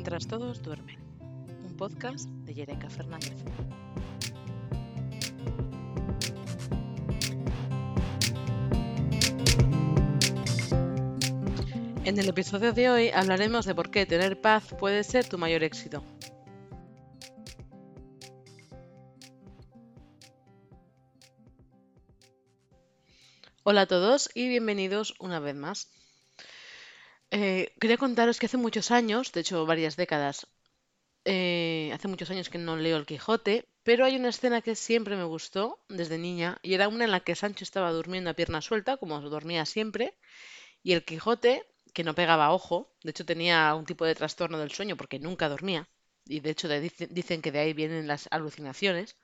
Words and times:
Mientras 0.00 0.26
todos 0.26 0.62
duermen, 0.62 0.98
un 1.62 1.76
podcast 1.76 2.26
de 2.26 2.54
Yereka 2.54 2.88
Fernández. 2.88 3.36
En 12.06 12.18
el 12.18 12.30
episodio 12.30 12.72
de 12.72 12.88
hoy 12.88 13.10
hablaremos 13.10 13.66
de 13.66 13.74
por 13.74 13.90
qué 13.90 14.06
tener 14.06 14.40
paz 14.40 14.74
puede 14.78 15.04
ser 15.04 15.28
tu 15.28 15.36
mayor 15.36 15.62
éxito. 15.64 16.02
Hola 23.64 23.82
a 23.82 23.86
todos 23.86 24.30
y 24.34 24.48
bienvenidos 24.48 25.14
una 25.20 25.40
vez 25.40 25.56
más. 25.56 25.99
Eh, 27.38 27.72
quería 27.80 28.02
contaros 28.04 28.38
que 28.38 28.46
hace 28.46 28.56
muchos 28.66 28.90
años, 28.90 29.32
de 29.32 29.40
hecho 29.40 29.66
varias 29.66 29.96
décadas, 29.96 30.46
eh, 31.24 31.90
hace 31.94 32.08
muchos 32.08 32.30
años 32.30 32.50
que 32.50 32.58
no 32.58 32.76
leo 32.76 32.96
El 32.98 33.06
Quijote, 33.06 33.66
pero 33.84 34.04
hay 34.04 34.16
una 34.16 34.30
escena 34.30 34.62
que 34.62 34.74
siempre 34.76 35.16
me 35.16 35.24
gustó 35.24 35.80
desde 35.88 36.18
niña 36.18 36.58
y 36.62 36.74
era 36.74 36.88
una 36.88 37.04
en 37.04 37.12
la 37.12 37.20
que 37.20 37.36
Sancho 37.36 37.64
estaba 37.64 37.92
durmiendo 37.92 38.30
a 38.30 38.34
pierna 38.34 38.62
suelta, 38.62 38.96
como 38.98 39.20
dormía 39.20 39.66
siempre, 39.66 40.14
y 40.82 40.92
el 40.94 41.04
Quijote, 41.04 41.64
que 41.94 42.04
no 42.04 42.14
pegaba 42.14 42.52
ojo, 42.52 42.92
de 43.04 43.10
hecho 43.10 43.26
tenía 43.26 43.74
un 43.74 43.86
tipo 43.86 44.04
de 44.06 44.14
trastorno 44.16 44.58
del 44.58 44.72
sueño 44.72 44.96
porque 44.96 45.18
nunca 45.20 45.48
dormía, 45.48 45.88
y 46.26 46.40
de 46.40 46.50
hecho 46.50 46.68
dicen 47.10 47.42
que 47.42 47.52
de 47.52 47.60
ahí 47.60 47.72
vienen 47.74 48.08
las 48.08 48.28
alucinaciones, 48.30 49.16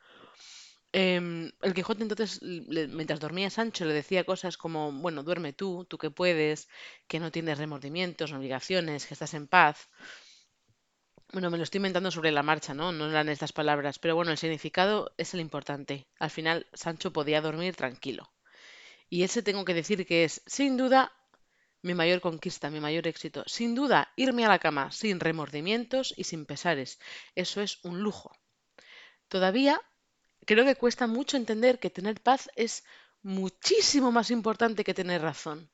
Em, 0.98 1.52
el 1.60 1.74
Quijote 1.74 2.02
entonces, 2.04 2.40
mientras 2.42 3.20
dormía 3.20 3.50
Sancho, 3.50 3.84
le 3.84 3.92
decía 3.92 4.24
cosas 4.24 4.56
como, 4.56 4.90
bueno, 4.90 5.22
duerme 5.22 5.52
tú, 5.52 5.84
tú 5.84 5.98
que 5.98 6.10
puedes, 6.10 6.70
que 7.06 7.20
no 7.20 7.30
tienes 7.30 7.58
remordimientos, 7.58 8.32
obligaciones, 8.32 9.04
que 9.04 9.12
estás 9.12 9.34
en 9.34 9.46
paz. 9.46 9.90
Bueno, 11.34 11.50
me 11.50 11.58
lo 11.58 11.64
estoy 11.64 11.80
inventando 11.80 12.10
sobre 12.10 12.32
la 12.32 12.42
marcha, 12.42 12.72
¿no? 12.72 12.92
No 12.92 13.10
eran 13.10 13.28
estas 13.28 13.52
palabras, 13.52 13.98
pero 13.98 14.16
bueno, 14.16 14.30
el 14.30 14.38
significado 14.38 15.12
es 15.18 15.34
el 15.34 15.40
importante. 15.40 16.06
Al 16.18 16.30
final, 16.30 16.66
Sancho 16.72 17.12
podía 17.12 17.42
dormir 17.42 17.76
tranquilo. 17.76 18.32
Y 19.10 19.22
ese 19.24 19.42
tengo 19.42 19.66
que 19.66 19.74
decir 19.74 20.06
que 20.06 20.24
es, 20.24 20.40
sin 20.46 20.78
duda, 20.78 21.12
mi 21.82 21.92
mayor 21.92 22.22
conquista, 22.22 22.70
mi 22.70 22.80
mayor 22.80 23.06
éxito. 23.06 23.44
Sin 23.46 23.74
duda, 23.74 24.14
irme 24.16 24.46
a 24.46 24.48
la 24.48 24.60
cama 24.60 24.90
sin 24.92 25.20
remordimientos 25.20 26.14
y 26.16 26.24
sin 26.24 26.46
pesares. 26.46 26.98
Eso 27.34 27.60
es 27.60 27.84
un 27.84 28.00
lujo. 28.00 28.32
Todavía 29.28 29.82
creo 30.46 30.64
que 30.64 30.76
cuesta 30.76 31.06
mucho 31.06 31.36
entender 31.36 31.78
que 31.78 31.90
tener 31.90 32.22
paz 32.22 32.48
es 32.56 32.84
muchísimo 33.22 34.12
más 34.12 34.30
importante 34.30 34.84
que 34.84 34.94
tener 34.94 35.20
razón. 35.20 35.70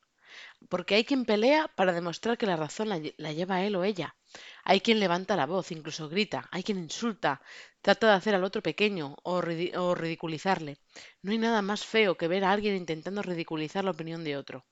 Porque 0.70 0.95
hay 0.95 1.05
quien 1.05 1.27
pelea 1.27 1.69
para 1.69 1.92
demostrar 1.92 2.39
que 2.39 2.47
la 2.47 2.56
razón 2.56 2.89
la, 2.89 3.33
lleva 3.33 3.62
él 3.62 3.77
o 3.77 3.84
ella. 3.84 4.17
Hay 4.65 4.81
quien 4.81 4.98
levanta 4.98 5.37
la 5.37 5.45
voz, 5.45 5.70
incluso 5.73 6.09
grita. 6.09 6.48
Hay 6.50 6.62
quien 6.62 6.78
insulta, 6.78 7.43
trata 7.83 8.09
de 8.09 8.15
hacer 8.15 8.34
al 8.34 8.45
otro 8.45 8.62
pequeño 8.62 9.17
o, 9.23 9.43
ridiculizarle. 9.43 10.78
No 11.20 11.33
hay 11.33 11.39
nada 11.39 11.61
más 11.61 11.84
feo 11.84 12.17
que 12.17 12.28
ver 12.28 12.45
a 12.45 12.53
alguien 12.53 12.77
intentando 12.77 13.23
ridiculizar 13.23 13.84
la 13.84 13.91
opinión 13.91 14.25
de 14.25 14.39
otro 14.39 14.65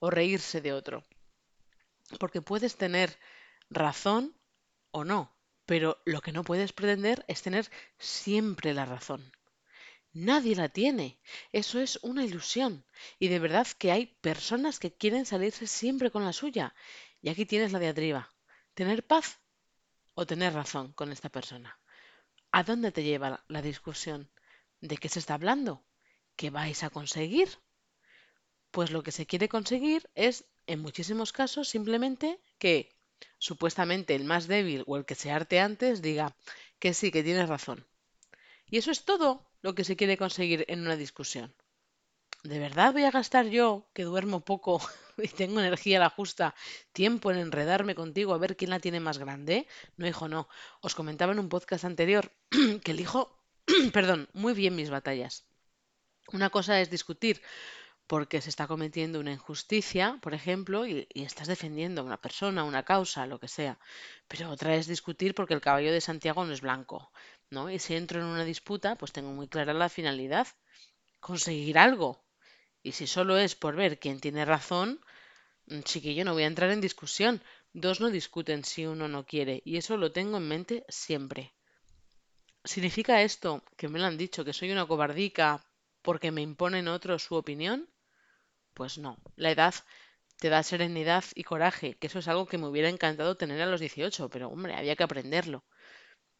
o 0.00 0.10
reírse 0.10 0.60
de 0.60 0.72
otro. 0.72 1.04
Porque 2.18 2.42
puedes 2.42 2.76
tener 2.76 3.16
razón 3.68 4.34
o 4.90 5.04
no, 5.04 5.32
pero 5.70 6.02
lo 6.04 6.20
que 6.20 6.32
no 6.32 6.42
puedes 6.42 6.72
pretender 6.72 7.24
es 7.28 7.42
tener 7.42 7.70
siempre 7.96 8.74
la 8.74 8.86
razón. 8.86 9.22
Nadie 10.12 10.56
la 10.56 10.68
tiene. 10.68 11.20
Eso 11.52 11.78
es 11.78 12.00
una 12.02 12.24
ilusión. 12.24 12.84
Y 13.20 13.28
de 13.28 13.38
verdad 13.38 13.68
que 13.78 13.92
hay 13.92 14.06
personas 14.20 14.80
que 14.80 14.92
quieren 14.92 15.26
salirse 15.26 15.68
siempre 15.68 16.10
con 16.10 16.24
la 16.24 16.32
suya. 16.32 16.74
Y 17.22 17.28
aquí 17.28 17.46
tienes 17.46 17.70
la 17.70 17.78
diatriba. 17.78 18.34
¿Tener 18.74 19.06
paz 19.06 19.38
o 20.14 20.26
tener 20.26 20.54
razón 20.54 20.92
con 20.92 21.12
esta 21.12 21.28
persona? 21.28 21.78
¿A 22.50 22.64
dónde 22.64 22.90
te 22.90 23.04
lleva 23.04 23.44
la 23.46 23.62
discusión? 23.62 24.28
¿De 24.80 24.96
qué 24.96 25.08
se 25.08 25.20
está 25.20 25.34
hablando? 25.34 25.84
¿Qué 26.34 26.50
vais 26.50 26.82
a 26.82 26.90
conseguir? 26.90 27.48
Pues 28.72 28.90
lo 28.90 29.04
que 29.04 29.12
se 29.12 29.24
quiere 29.24 29.48
conseguir 29.48 30.10
es, 30.16 30.46
en 30.66 30.80
muchísimos 30.80 31.30
casos, 31.30 31.68
simplemente 31.68 32.40
que 32.58 32.99
supuestamente 33.38 34.14
el 34.14 34.24
más 34.24 34.46
débil 34.46 34.84
o 34.86 34.96
el 34.96 35.04
que 35.04 35.14
se 35.14 35.30
arte 35.30 35.60
antes 35.60 36.02
diga 36.02 36.36
que 36.78 36.94
sí, 36.94 37.10
que 37.10 37.22
tienes 37.22 37.48
razón. 37.48 37.86
Y 38.66 38.78
eso 38.78 38.90
es 38.90 39.04
todo 39.04 39.46
lo 39.62 39.74
que 39.74 39.84
se 39.84 39.96
quiere 39.96 40.16
conseguir 40.16 40.64
en 40.68 40.80
una 40.80 40.96
discusión. 40.96 41.54
¿De 42.42 42.58
verdad 42.58 42.94
voy 42.94 43.04
a 43.04 43.10
gastar 43.10 43.46
yo, 43.48 43.86
que 43.92 44.04
duermo 44.04 44.40
poco 44.40 44.80
y 45.18 45.28
tengo 45.28 45.60
energía 45.60 45.98
a 45.98 46.00
la 46.00 46.10
justa, 46.10 46.54
tiempo 46.92 47.30
en 47.30 47.38
enredarme 47.38 47.94
contigo 47.94 48.32
a 48.32 48.38
ver 48.38 48.56
quién 48.56 48.70
la 48.70 48.80
tiene 48.80 49.00
más 49.00 49.18
grande? 49.18 49.66
No, 49.96 50.06
hijo, 50.06 50.28
no. 50.28 50.48
Os 50.80 50.94
comentaba 50.94 51.32
en 51.32 51.38
un 51.38 51.50
podcast 51.50 51.84
anterior 51.84 52.32
que 52.84 52.92
elijo, 52.92 53.36
perdón, 53.92 54.28
muy 54.32 54.54
bien 54.54 54.74
mis 54.74 54.88
batallas. 54.88 55.44
Una 56.32 56.48
cosa 56.48 56.80
es 56.80 56.90
discutir 56.90 57.42
porque 58.10 58.42
se 58.42 58.50
está 58.50 58.66
cometiendo 58.66 59.20
una 59.20 59.30
injusticia, 59.38 60.18
por 60.20 60.34
ejemplo, 60.34 60.84
y, 60.84 61.06
estás 61.14 61.46
defendiendo 61.46 62.00
a 62.00 62.04
una 62.04 62.20
persona, 62.20 62.64
una 62.64 62.82
causa, 62.82 63.24
lo 63.24 63.38
que 63.38 63.46
sea. 63.46 63.78
Pero 64.26 64.50
otra 64.50 64.74
es 64.74 64.88
discutir 64.88 65.32
porque 65.32 65.54
el 65.54 65.60
caballo 65.60 65.92
de 65.92 66.00
Santiago 66.00 66.44
no 66.44 66.52
es 66.52 66.60
blanco, 66.60 67.12
¿no? 67.50 67.70
Y 67.70 67.78
si 67.78 67.94
entro 67.94 68.18
en 68.18 68.26
una 68.26 68.44
disputa, 68.44 68.96
pues 68.96 69.12
tengo 69.12 69.30
muy 69.30 69.46
clara 69.46 69.74
la 69.74 69.88
finalidad, 69.88 70.48
conseguir 71.20 71.78
algo. 71.78 72.24
Y 72.82 72.90
si 72.92 73.06
solo 73.06 73.38
es 73.38 73.54
por 73.54 73.76
ver 73.76 74.00
quién 74.00 74.18
tiene 74.18 74.44
razón, 74.44 75.00
mm, 75.66 75.82
chiquillo, 75.82 76.24
no 76.24 76.32
voy 76.32 76.42
a 76.42 76.48
entrar 76.48 76.70
en 76.72 76.80
discusión. 76.80 77.40
Dos 77.72 78.00
no 78.00 78.10
discuten 78.10 78.64
si 78.64 78.86
uno 78.86 79.06
no 79.06 79.24
quiere, 79.24 79.62
y 79.64 79.76
eso 79.76 79.96
lo 79.96 80.10
tengo 80.10 80.38
en 80.38 80.48
mente 80.48 80.84
siempre. 80.88 81.54
¿Significa 82.64 83.22
esto, 83.22 83.62
que 83.76 83.86
me 83.86 84.00
lo 84.00 84.06
han 84.06 84.18
dicho, 84.18 84.44
que 84.44 84.52
soy 84.52 84.72
una 84.72 84.88
cobardica 84.88 85.64
porque 86.02 86.32
me 86.32 86.42
imponen 86.42 86.88
otros 86.88 87.22
su 87.22 87.36
opinión? 87.36 87.88
Pues 88.74 88.98
no, 88.98 89.16
la 89.36 89.52
edad 89.52 89.74
te 90.38 90.48
da 90.48 90.62
serenidad 90.64 91.24
y 91.36 91.44
coraje, 91.44 91.94
que 91.94 92.08
eso 92.08 92.18
es 92.18 92.26
algo 92.28 92.46
que 92.46 92.58
me 92.58 92.66
hubiera 92.66 92.88
encantado 92.88 93.36
tener 93.36 93.60
a 93.62 93.66
los 93.66 93.80
18, 93.80 94.28
pero 94.28 94.48
hombre, 94.48 94.74
había 94.74 94.96
que 94.96 95.04
aprenderlo. 95.04 95.64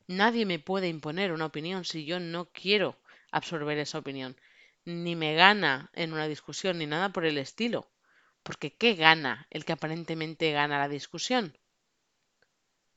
Nadie 0.09 0.47
me 0.47 0.59
puede 0.59 0.89
imponer 0.89 1.33
una 1.33 1.47
opinión 1.47 1.85
si 1.85 2.05
yo 2.07 2.21
no 2.21 2.51
quiero 2.53 2.99
absorber 3.33 3.79
esa 3.79 3.99
opinión, 3.99 4.37
ni 4.85 5.17
me 5.17 5.35
gana 5.35 5.91
en 5.95 6.13
una 6.13 6.29
discusión, 6.29 6.79
ni 6.79 6.87
nada 6.87 7.11
por 7.13 7.25
el 7.27 7.39
estilo. 7.39 7.91
Porque 8.43 8.77
¿qué 8.77 8.95
gana 8.95 9.47
el 9.51 9.65
que 9.65 9.73
aparentemente 9.75 10.53
gana 10.53 10.79
la 10.79 10.89
discusión? 10.89 11.57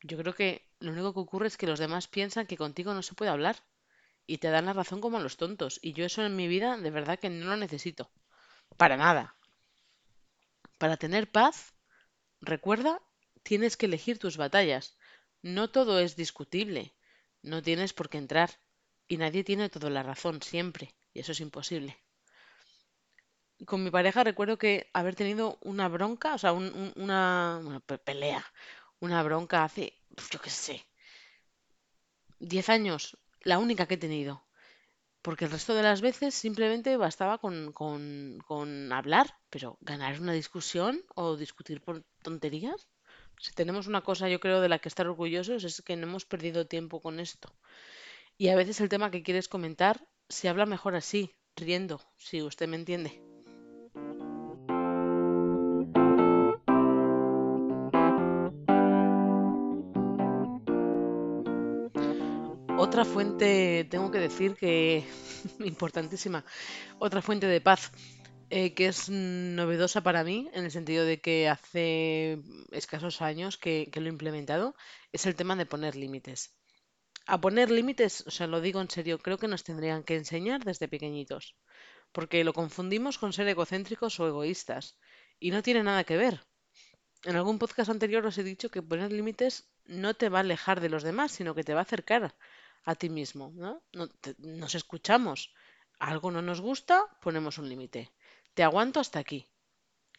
Yo 0.03 0.19
creo 0.19 0.35
que 0.35 0.67
lo 0.79 0.91
único 0.91 1.13
que 1.15 1.19
ocurre 1.21 1.47
es 1.47 1.57
que 1.57 1.65
los 1.65 1.79
demás 1.79 2.07
piensan 2.07 2.45
que 2.45 2.57
contigo 2.57 2.93
no 2.93 3.01
se 3.01 3.15
puede 3.15 3.31
hablar 3.31 3.55
y 4.27 4.39
te 4.39 4.49
dan 4.49 4.65
la 4.67 4.73
razón 4.73 5.01
como 5.01 5.17
a 5.17 5.21
los 5.21 5.37
tontos. 5.37 5.79
Y 5.81 5.93
yo 5.93 6.05
eso 6.05 6.25
en 6.25 6.35
mi 6.35 6.47
vida 6.47 6.77
de 6.77 6.91
verdad 6.91 7.19
que 7.19 7.29
no 7.31 7.47
lo 7.47 7.57
necesito. 7.57 8.11
Para 8.77 8.97
nada. 8.97 9.35
Para 10.77 10.97
tener 10.97 11.31
paz, 11.31 11.73
recuerda, 12.41 13.01
tienes 13.43 13.77
que 13.77 13.85
elegir 13.85 14.19
tus 14.19 14.37
batallas. 14.37 14.97
No 15.41 15.69
todo 15.69 15.99
es 15.99 16.15
discutible. 16.15 16.93
No 17.41 17.61
tienes 17.61 17.93
por 17.93 18.09
qué 18.09 18.17
entrar. 18.17 18.49
Y 19.07 19.17
nadie 19.17 19.43
tiene 19.43 19.69
toda 19.69 19.89
la 19.89 20.03
razón 20.03 20.41
siempre. 20.41 20.93
Y 21.13 21.19
eso 21.19 21.31
es 21.33 21.39
imposible. 21.39 21.97
Con 23.65 23.83
mi 23.83 23.91
pareja 23.91 24.23
recuerdo 24.23 24.57
que 24.57 24.89
haber 24.93 25.15
tenido 25.15 25.57
una 25.61 25.87
bronca, 25.87 26.33
o 26.33 26.37
sea, 26.37 26.51
una, 26.53 27.59
una 27.63 27.79
pelea, 27.79 28.43
una 28.99 29.23
bronca 29.23 29.63
hace, 29.63 29.93
yo 30.31 30.41
qué 30.41 30.49
sé, 30.49 30.85
10 32.39 32.69
años, 32.69 33.17
la 33.41 33.59
única 33.59 33.85
que 33.85 33.93
he 33.95 33.97
tenido 33.97 34.43
porque 35.23 35.45
el 35.45 35.51
resto 35.51 35.73
de 35.73 35.83
las 35.83 36.01
veces 36.01 36.35
simplemente 36.35 36.97
bastaba 36.97 37.39
con, 37.39 37.71
con, 37.71 38.91
hablar, 38.91 39.33
pero 39.49 39.77
ganar 39.81 40.19
una 40.19 40.33
discusión 40.33 41.01
o 41.15 41.37
discutir 41.37 41.81
por 41.81 42.03
tonterías. 42.21 42.89
Si 43.39 43.53
tenemos 43.53 43.87
una 43.87 44.01
cosa, 44.01 44.29
yo 44.29 44.39
creo, 44.39 44.61
de 44.61 44.69
la 44.69 44.79
que 44.79 44.89
estar 44.89 45.07
orgullosos 45.07 45.63
es 45.63 45.81
que 45.81 45.95
no 45.95 46.07
hemos 46.07 46.25
perdido 46.25 46.67
tiempo 46.67 47.01
con 47.01 47.19
esto. 47.19 47.55
Y 48.37 48.49
a 48.49 48.55
veces 48.55 48.81
el 48.81 48.89
tema 48.89 49.11
que 49.11 49.23
quieres 49.23 49.47
comentar 49.47 50.05
se 50.27 50.49
habla 50.49 50.65
mejor 50.65 50.95
así, 50.95 51.35
riendo, 51.55 52.01
si 52.17 52.41
usted 52.41 52.67
me 52.67 52.75
entiende. 52.75 53.32
Otra 62.85 63.05
fuente, 63.05 63.87
tengo 63.89 64.11
que 64.11 64.19
decir 64.19 64.55
que 64.55 65.05
importantísima, 65.59 66.43
otra 66.99 67.21
fuente 67.21 67.47
de 67.47 67.61
paz 67.61 67.93
eh, 68.49 68.73
que 68.73 68.87
es 68.87 69.09
novedosa 69.09 70.03
para 70.03 70.25
mí, 70.25 70.49
en 70.53 70.65
el 70.65 70.71
sentido 70.71 71.05
de 71.05 71.21
que 71.21 71.47
hace 71.47 72.39
escasos 72.71 73.21
años 73.21 73.57
que, 73.57 73.89
que 73.89 74.01
lo 74.01 74.07
he 74.07 74.09
implementado, 74.09 74.75
es 75.13 75.25
el 75.25 75.35
tema 75.35 75.55
de 75.55 75.65
poner 75.65 75.95
límites. 75.95 76.57
A 77.25 77.39
poner 77.39 77.71
límites, 77.71 78.25
o 78.27 78.31
sea, 78.31 78.47
lo 78.47 78.59
digo 78.59 78.81
en 78.81 78.89
serio, 78.89 79.17
creo 79.17 79.37
que 79.37 79.47
nos 79.47 79.63
tendrían 79.63 80.03
que 80.03 80.17
enseñar 80.17 80.65
desde 80.65 80.89
pequeñitos, 80.89 81.55
porque 82.11 82.43
lo 82.43 82.51
confundimos 82.51 83.17
con 83.17 83.31
ser 83.31 83.47
egocéntricos 83.47 84.19
o 84.19 84.27
egoístas, 84.27 84.97
y 85.39 85.51
no 85.51 85.63
tiene 85.63 85.83
nada 85.83 86.03
que 86.03 86.17
ver. 86.17 86.45
En 87.23 87.37
algún 87.37 87.59
podcast 87.59 87.89
anterior 87.89 88.25
os 88.25 88.37
he 88.37 88.43
dicho 88.43 88.67
que 88.67 88.81
poner 88.81 89.13
límites 89.13 89.71
no 89.85 90.13
te 90.15 90.27
va 90.27 90.39
a 90.39 90.41
alejar 90.41 90.81
de 90.81 90.89
los 90.89 91.03
demás, 91.03 91.31
sino 91.31 91.55
que 91.55 91.63
te 91.63 91.73
va 91.73 91.79
a 91.79 91.83
acercar 91.83 92.35
a 92.85 92.95
ti 92.95 93.09
mismo, 93.09 93.51
¿no? 93.55 93.81
Nos 94.39 94.75
escuchamos. 94.75 95.53
Algo 95.99 96.31
no 96.31 96.41
nos 96.41 96.59
gusta, 96.61 97.05
ponemos 97.21 97.57
un 97.57 97.69
límite. 97.69 98.11
Te 98.53 98.63
aguanto 98.63 98.99
hasta 98.99 99.19
aquí. 99.19 99.47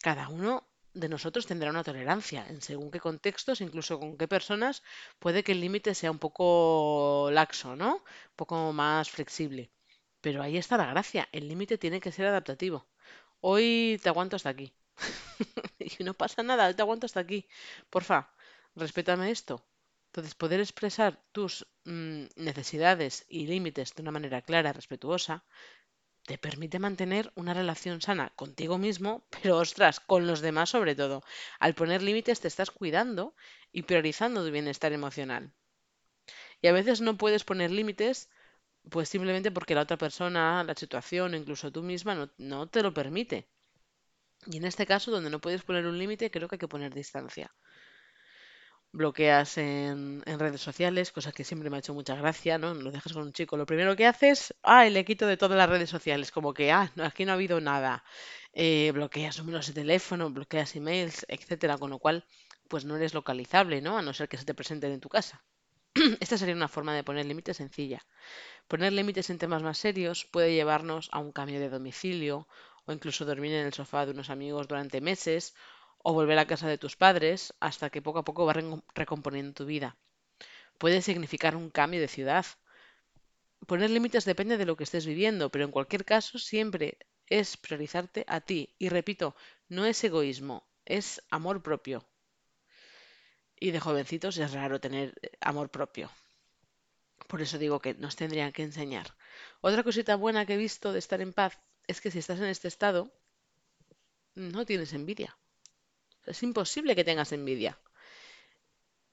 Cada 0.01 0.29
uno 0.29 0.67
de 0.93 1.09
nosotros 1.09 1.45
tendrá 1.45 1.69
una 1.69 1.83
tolerancia 1.83 2.45
en 2.47 2.61
según 2.61 2.89
qué 2.89 2.99
contextos, 2.99 3.61
incluso 3.61 3.99
con 3.99 4.17
qué 4.17 4.27
personas, 4.27 4.81
puede 5.19 5.43
que 5.43 5.51
el 5.51 5.61
límite 5.61 5.93
sea 5.93 6.11
un 6.11 6.19
poco 6.19 7.29
laxo, 7.31 7.75
¿no? 7.75 7.95
Un 7.95 8.35
poco 8.35 8.73
más 8.73 9.09
flexible. 9.11 9.71
Pero 10.21 10.41
ahí 10.41 10.57
está 10.57 10.77
la 10.77 10.87
gracia. 10.87 11.29
El 11.31 11.47
límite 11.47 11.77
tiene 11.77 11.99
que 11.99 12.11
ser 12.11 12.25
adaptativo. 12.27 12.87
Hoy 13.41 13.99
te 14.01 14.09
aguanto 14.09 14.35
hasta 14.37 14.49
aquí. 14.49 14.73
Y 15.99 16.03
no 16.03 16.13
pasa 16.13 16.41
nada, 16.43 16.67
hoy 16.67 16.73
te 16.73 16.81
aguanto 16.81 17.05
hasta 17.05 17.19
aquí. 17.19 17.47
Porfa, 17.89 18.29
respétame 18.75 19.29
esto. 19.31 19.63
Entonces, 20.15 20.33
poder 20.33 20.61
expresar 20.61 21.21
tus 21.33 21.67
mm, 21.83 22.27
necesidades 22.37 23.25
y 23.27 23.47
límites 23.47 23.93
de 23.93 24.01
una 24.01 24.11
manera 24.17 24.41
clara, 24.41 24.71
respetuosa, 24.71 25.43
te 26.23 26.37
permite 26.37 26.79
mantener 26.79 27.33
una 27.35 27.53
relación 27.53 28.01
sana 28.01 28.31
contigo 28.37 28.77
mismo, 28.77 29.27
pero 29.35 29.57
ostras, 29.57 29.99
con 29.99 30.25
los 30.25 30.39
demás 30.39 30.69
sobre 30.69 30.95
todo. 30.95 31.21
Al 31.59 31.75
poner 31.75 32.01
límites 32.01 32.39
te 32.39 32.47
estás 32.47 32.71
cuidando 32.71 33.35
y 33.73 33.81
priorizando 33.81 34.45
tu 34.45 34.51
bienestar 34.51 34.93
emocional. 34.93 35.53
Y 36.61 36.67
a 36.67 36.73
veces 36.73 37.01
no 37.01 37.17
puedes 37.17 37.43
poner 37.43 37.71
límites, 37.71 38.29
pues 38.89 39.09
simplemente 39.09 39.51
porque 39.51 39.75
la 39.75 39.81
otra 39.81 39.97
persona, 39.97 40.63
la 40.63 40.75
situación 40.75 41.33
o 41.33 41.37
incluso 41.37 41.71
tú 41.71 41.83
misma 41.83 42.15
no, 42.15 42.31
no 42.37 42.67
te 42.67 42.83
lo 42.83 42.93
permite. 42.93 43.49
Y 44.47 44.57
en 44.57 44.65
este 44.65 44.85
caso, 44.85 45.11
donde 45.11 45.29
no 45.29 45.41
puedes 45.41 45.63
poner 45.63 45.85
un 45.85 45.99
límite, 45.99 46.31
creo 46.31 46.47
que 46.47 46.55
hay 46.55 46.59
que 46.59 46.67
poner 46.67 46.93
distancia. 46.93 47.53
Bloqueas 48.99 49.57
en, 49.57 50.23
en 50.25 50.39
redes 50.39 50.61
sociales, 50.61 51.11
cosa 51.11 51.31
que 51.33 51.43
siempre 51.43 51.69
me 51.69 51.75
ha 51.75 51.79
hecho 51.79 51.93
mucha 51.93 52.15
gracia, 52.15 52.57
¿no? 52.57 52.73
Lo 52.73 52.91
dejas 52.91 53.13
con 53.13 53.23
un 53.23 53.33
chico. 53.33 53.57
Lo 53.57 53.65
primero 53.65 53.95
que 53.95 54.07
haces, 54.07 54.55
ah, 54.63 54.85
le 54.85 55.03
quito 55.05 55.27
de 55.27 55.37
todas 55.37 55.57
las 55.57 55.69
redes 55.69 55.89
sociales, 55.89 56.31
como 56.31 56.53
que, 56.53 56.71
ah, 56.71 56.91
no, 56.95 57.03
aquí 57.03 57.25
no 57.25 57.31
ha 57.31 57.35
habido 57.35 57.59
nada. 57.59 58.03
Eh, 58.53 58.91
bloqueas 58.93 59.37
números 59.39 59.67
de 59.67 59.73
teléfono, 59.73 60.29
bloqueas 60.29 60.75
emails, 60.77 61.25
etcétera, 61.27 61.77
con 61.77 61.89
lo 61.89 61.99
cual, 61.99 62.25
pues 62.69 62.85
no 62.85 62.95
eres 62.95 63.13
localizable, 63.13 63.81
¿no? 63.81 63.97
A 63.97 64.01
no 64.01 64.13
ser 64.13 64.29
que 64.29 64.37
se 64.37 64.45
te 64.45 64.53
presenten 64.53 64.93
en 64.93 65.01
tu 65.01 65.09
casa. 65.09 65.43
Esta 66.21 66.37
sería 66.37 66.55
una 66.55 66.69
forma 66.69 66.95
de 66.95 67.03
poner 67.03 67.25
límites 67.25 67.57
sencilla. 67.57 68.01
Poner 68.67 68.93
límites 68.93 69.29
en 69.29 69.39
temas 69.39 69.63
más 69.63 69.77
serios 69.77 70.25
puede 70.25 70.53
llevarnos 70.53 71.09
a 71.11 71.19
un 71.19 71.31
cambio 71.31 71.59
de 71.59 71.69
domicilio 71.69 72.47
o 72.85 72.93
incluso 72.93 73.25
dormir 73.25 73.53
en 73.53 73.65
el 73.65 73.73
sofá 73.73 74.05
de 74.05 74.11
unos 74.11 74.29
amigos 74.29 74.67
durante 74.67 75.01
meses 75.01 75.55
o 76.07 76.09
volver 76.17 76.39
a 76.39 76.49
casa 76.51 76.67
de 76.69 76.81
tus 76.83 76.95
padres 77.03 77.39
hasta 77.67 77.91
que 77.91 78.05
poco 78.05 78.19
a 78.19 78.27
poco 78.27 78.45
va 78.47 78.53
re- 78.57 78.81
recomponiendo 79.01 79.53
tu 79.59 79.65
vida. 79.73 79.89
Puede 80.81 81.01
significar 81.09 81.53
un 81.61 81.69
cambio 81.79 82.01
de 82.01 82.09
ciudad. 82.17 82.45
Poner 83.69 83.89
límites 83.95 84.23
depende 84.31 84.55
de 84.57 84.67
lo 84.67 84.75
que 84.77 84.85
estés 84.87 85.05
viviendo, 85.11 85.51
pero 85.51 85.65
en 85.65 85.75
cualquier 85.75 86.03
caso 86.13 86.33
siempre 86.39 86.87
es 87.39 87.57
priorizarte 87.57 88.21
a 88.35 88.39
ti. 88.39 88.73
Y 88.83 88.87
repito, 88.87 89.35
no 89.75 89.85
es 89.85 90.01
egoísmo, 90.05 90.57
es 90.85 91.21
amor 91.29 91.61
propio. 91.61 91.97
Y 93.59 93.71
de 93.71 93.81
jovencitos 93.81 94.37
es 94.37 94.53
raro 94.53 94.79
tener 94.79 95.13
eh, 95.21 95.31
amor 95.41 95.69
propio. 95.69 96.09
Por 97.29 97.39
eso 97.45 97.59
digo 97.63 97.81
que 97.83 97.93
nos 98.03 98.15
tendrían 98.21 98.51
que 98.55 98.63
enseñar. 98.69 99.07
Otra 99.67 99.83
cosita 99.87 100.15
buena 100.23 100.45
que 100.47 100.55
he 100.55 100.65
visto 100.67 100.87
de 100.91 100.97
estar 101.03 101.19
en 101.21 101.33
paz 101.39 101.53
es 101.91 102.01
que 102.01 102.09
si 102.11 102.17
estás 102.19 102.39
en 102.39 102.45
este 102.55 102.67
estado, 102.67 103.01
no 104.35 104.65
tienes 104.65 104.93
envidia. 104.93 105.35
Es 106.25 106.43
imposible 106.43 106.95
que 106.95 107.03
tengas 107.03 107.31
envidia. 107.31 107.79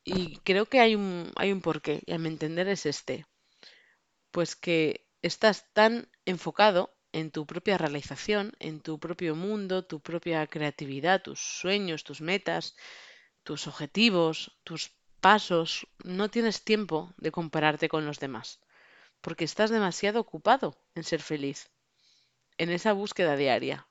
Y 0.05 0.39
creo 0.39 0.67
que 0.67 0.81
hay 0.81 0.95
un, 0.95 1.31
hay 1.37 1.53
un 1.53 1.61
porqué, 1.61 2.03
y 2.07 2.13
a 2.13 2.19
mi 2.19 2.29
entender 2.29 2.69
es 2.69 2.87
este. 2.87 3.27
Pues 4.31 4.57
que 4.57 5.07
estás 5.23 5.73
tan 5.73 6.09
enfocado 6.25 6.95
en 7.13 7.31
tu 7.31 7.47
propia 7.47 7.79
realización, 7.79 8.53
en 8.59 8.81
tu 8.81 8.99
propio 8.99 9.35
mundo, 9.37 9.85
tu 9.85 10.01
propia 10.01 10.47
creatividad, 10.47 11.23
tus 11.23 11.41
sueños, 11.41 12.05
tus 12.05 12.21
metas, 12.21 12.75
tus 13.45 13.67
objetivos, 13.67 14.59
tus 14.65 14.93
pasos. 15.21 15.87
No 16.05 16.31
tienes 16.31 16.65
tiempo 16.65 17.15
de 17.19 17.33
compararte 17.33 17.89
con 17.89 18.07
los 18.07 18.19
demás, 18.19 18.61
porque 19.21 19.45
estás 19.45 19.71
demasiado 19.71 20.21
ocupado 20.21 20.77
en 20.95 21.05
ser 21.05 21.23
feliz, 21.23 21.71
en 22.59 22.71
esa 22.71 22.93
búsqueda 22.93 23.37
diaria, 23.37 23.87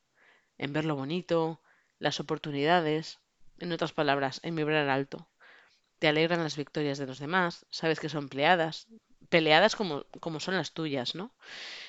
en 0.57 0.73
ver 0.73 0.85
lo 0.85 0.95
bonito, 0.95 1.60
las 2.01 2.19
oportunidades, 2.19 3.19
en 3.59 3.71
otras 3.71 3.93
palabras, 3.93 4.39
en 4.43 4.55
vibrar 4.55 4.89
alto. 4.89 5.29
Te 5.99 6.07
alegran 6.07 6.41
las 6.43 6.57
victorias 6.57 6.97
de 6.97 7.05
los 7.05 7.19
demás, 7.19 7.67
sabes 7.69 7.99
que 7.99 8.09
son 8.09 8.27
peleadas, 8.27 8.87
peleadas 9.29 9.75
como, 9.75 10.05
como 10.19 10.39
son 10.39 10.55
las 10.55 10.73
tuyas, 10.73 11.13
¿no? 11.13 11.31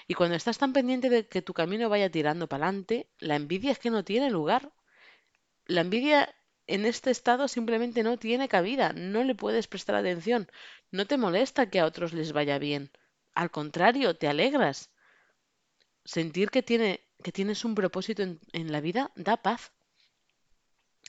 Y 0.07 0.13
cuando 0.15 0.37
estás 0.37 0.59
tan 0.59 0.75
pendiente 0.75 1.09
de 1.09 1.27
que 1.27 1.41
tu 1.41 1.55
camino 1.55 1.89
vaya 1.89 2.11
tirando 2.11 2.47
para 2.47 2.67
adelante, 2.67 3.09
la 3.21 3.37
envidia 3.37 3.73
es 3.73 3.79
que 3.79 3.89
no 3.91 4.05
tiene 4.05 4.31
lugar. 4.31 4.71
La 5.65 5.81
envidia 5.81 6.35
en 6.67 6.85
este 6.85 7.11
estado 7.11 7.49
simplemente 7.49 8.03
no 8.03 8.19
tiene 8.19 8.49
cabida, 8.49 8.93
no 8.93 9.25
le 9.25 9.35
puedes 9.35 9.67
prestar 9.67 9.97
atención, 9.97 10.47
no 10.91 11.07
te 11.07 11.17
molesta 11.17 11.71
que 11.71 11.81
a 11.81 11.87
otros 11.87 12.13
les 12.13 12.33
vaya 12.33 12.59
bien. 12.59 12.91
Al 13.33 13.51
contrario, 13.51 14.15
te 14.15 14.29
alegras. 14.29 14.91
Sentir 16.05 16.51
que, 16.51 16.63
tiene, 16.63 17.01
que 17.23 17.33
tienes 17.33 17.65
un 17.65 17.75
propósito 17.75 18.23
en 18.23 18.73
la 18.73 18.83
vida 18.83 19.11
da 19.17 19.39
paz. 19.39 19.73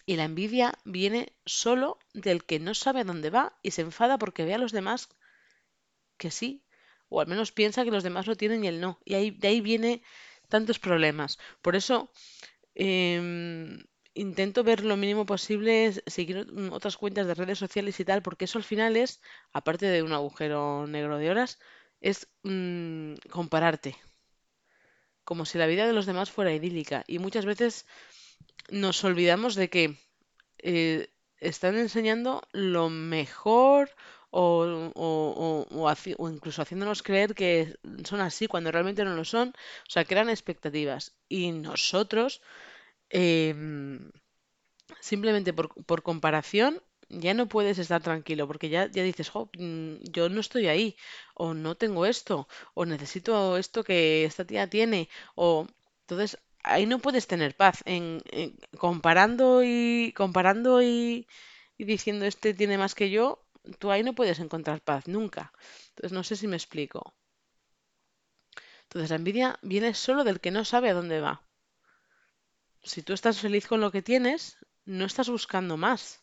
Y 0.06 0.16
la 0.18 0.26
envidia 0.26 0.74
viene 0.86 1.34
solo 1.46 2.00
del 2.14 2.44
que 2.46 2.60
no 2.60 2.74
sabe 2.74 3.02
a 3.02 3.04
dónde 3.06 3.30
va 3.30 3.58
y 3.62 3.72
se 3.72 3.82
enfada 3.82 4.18
porque 4.18 4.46
ve 4.46 4.54
a 4.54 4.58
los 4.58 4.72
demás 4.72 5.10
que 6.18 6.32
sí, 6.32 6.64
o 7.10 7.22
al 7.22 7.28
menos 7.28 7.52
piensa 7.52 7.84
que 7.84 7.92
los 7.92 8.04
demás 8.04 8.28
lo 8.28 8.36
tienen 8.36 8.64
y 8.64 8.68
él 8.68 8.80
no. 8.82 9.00
Y 9.06 9.14
ahí, 9.16 9.32
de 9.32 9.48
ahí 9.50 9.62
viene 9.62 10.02
tantos 10.50 10.80
problemas. 10.80 11.40
Por 11.62 11.76
eso 11.76 12.12
em, 12.76 13.84
intento 14.14 14.64
ver 14.64 14.84
lo 14.86 14.98
mínimo 14.98 15.26
posible, 15.26 15.94
seguir 16.08 16.48
mm, 16.52 16.72
otras 16.74 16.98
cuentas 16.98 17.28
de 17.28 17.36
redes 17.36 17.60
sociales 17.60 18.00
y 18.00 18.06
tal, 18.06 18.22
porque 18.24 18.46
eso 18.46 18.58
al 18.60 18.64
final 18.64 18.98
es, 18.98 19.22
aparte 19.54 19.86
de 19.88 20.04
un 20.04 20.14
agujero 20.14 20.88
negro 20.88 21.18
de 21.18 21.30
horas, 21.32 21.60
es 22.02 22.28
mm, 22.44 23.16
compararte, 23.32 23.98
como 25.24 25.46
si 25.46 25.58
la 25.58 25.68
vida 25.68 25.88
de 25.88 25.94
los 25.94 26.06
demás 26.06 26.32
fuera 26.32 26.54
idílica. 26.54 27.04
Y 27.08 27.20
muchas 27.20 27.46
veces 27.46 27.86
nos 28.70 29.04
olvidamos 29.04 29.56
de 29.56 29.70
que 29.70 29.96
eh, 30.60 31.10
están 31.40 31.78
enseñando 31.78 32.42
lo 32.52 32.90
mejor 32.90 33.90
o, 34.32 35.66
incluso 36.32 36.62
haciéndonos 36.62 37.04
creer 37.04 37.36
que 37.36 37.76
son 38.04 38.20
así 38.22 38.48
cuando 38.48 38.72
realmente 38.72 39.04
no 39.06 39.16
lo 39.16 39.26
son. 39.26 39.50
O 39.88 39.92
sea, 39.92 40.06
crean 40.06 40.30
expectativas. 40.30 41.14
Y 41.30 41.52
nosotros, 41.52 42.42
em, 43.10 44.12
simplemente 45.02 45.54
por, 45.54 45.68
por 45.86 46.02
comparación, 46.04 46.82
ya 47.10 47.34
no 47.34 47.48
puedes 47.48 47.78
estar 47.80 48.02
tranquilo 48.02 48.48
porque 48.48 48.70
ya, 48.70 48.90
ya 48.92 49.04
dices, 49.04 49.30
"Jo, 49.30 49.50
mm, 49.58 49.96
yo 50.16 50.30
no 50.30 50.40
estoy 50.42 50.68
ahí, 50.68 50.96
o 51.36 51.54
no 51.54 51.76
tengo 51.76 52.06
esto, 52.06 52.48
o 52.74 52.86
necesito 52.86 53.58
esto 53.58 53.84
que 53.84 54.26
esta 54.26 54.46
tía 54.46 54.70
tiene, 54.70 55.10
o 55.36 55.68
entonces 56.02 56.40
ahí 56.64 56.86
no 56.86 57.00
puedes 57.00 57.28
tener 57.28 57.56
paz 57.56 57.84
en, 57.86 58.24
comparando 58.78 59.62
y 59.64 60.14
comparando 60.16 60.82
y, 60.82 61.28
diciendo 61.78 62.26
este 62.26 62.54
tiene 62.54 62.78
más 62.78 62.96
que 62.96 63.10
yo, 63.10 63.46
tú 63.80 63.92
ahí 63.92 64.04
no 64.04 64.14
puedes 64.14 64.40
encontrar 64.40 64.82
paz 64.82 65.08
nunca. 65.08 65.54
Entonces 65.90 66.12
no 66.14 66.24
sé 66.24 66.36
si 66.36 66.48
me 66.48 66.56
explico. 66.56 67.14
Entonces 68.84 69.10
la 69.10 69.18
envidia 69.18 69.60
viene 69.62 69.94
solo 69.94 70.24
del 70.24 70.40
que 70.40 70.52
no 70.52 70.66
sabe 70.66 70.90
a 70.90 70.94
dónde 70.94 71.20
va. 71.20 71.44
Si 72.84 73.02
tú 73.02 73.14
estás 73.14 73.40
feliz 73.40 73.68
con 73.68 73.82
lo 73.82 73.92
que 73.92 74.02
tienes, 74.02 74.58
no 74.86 75.06
estás 75.06 75.30
buscando 75.30 75.78
más. 75.78 76.22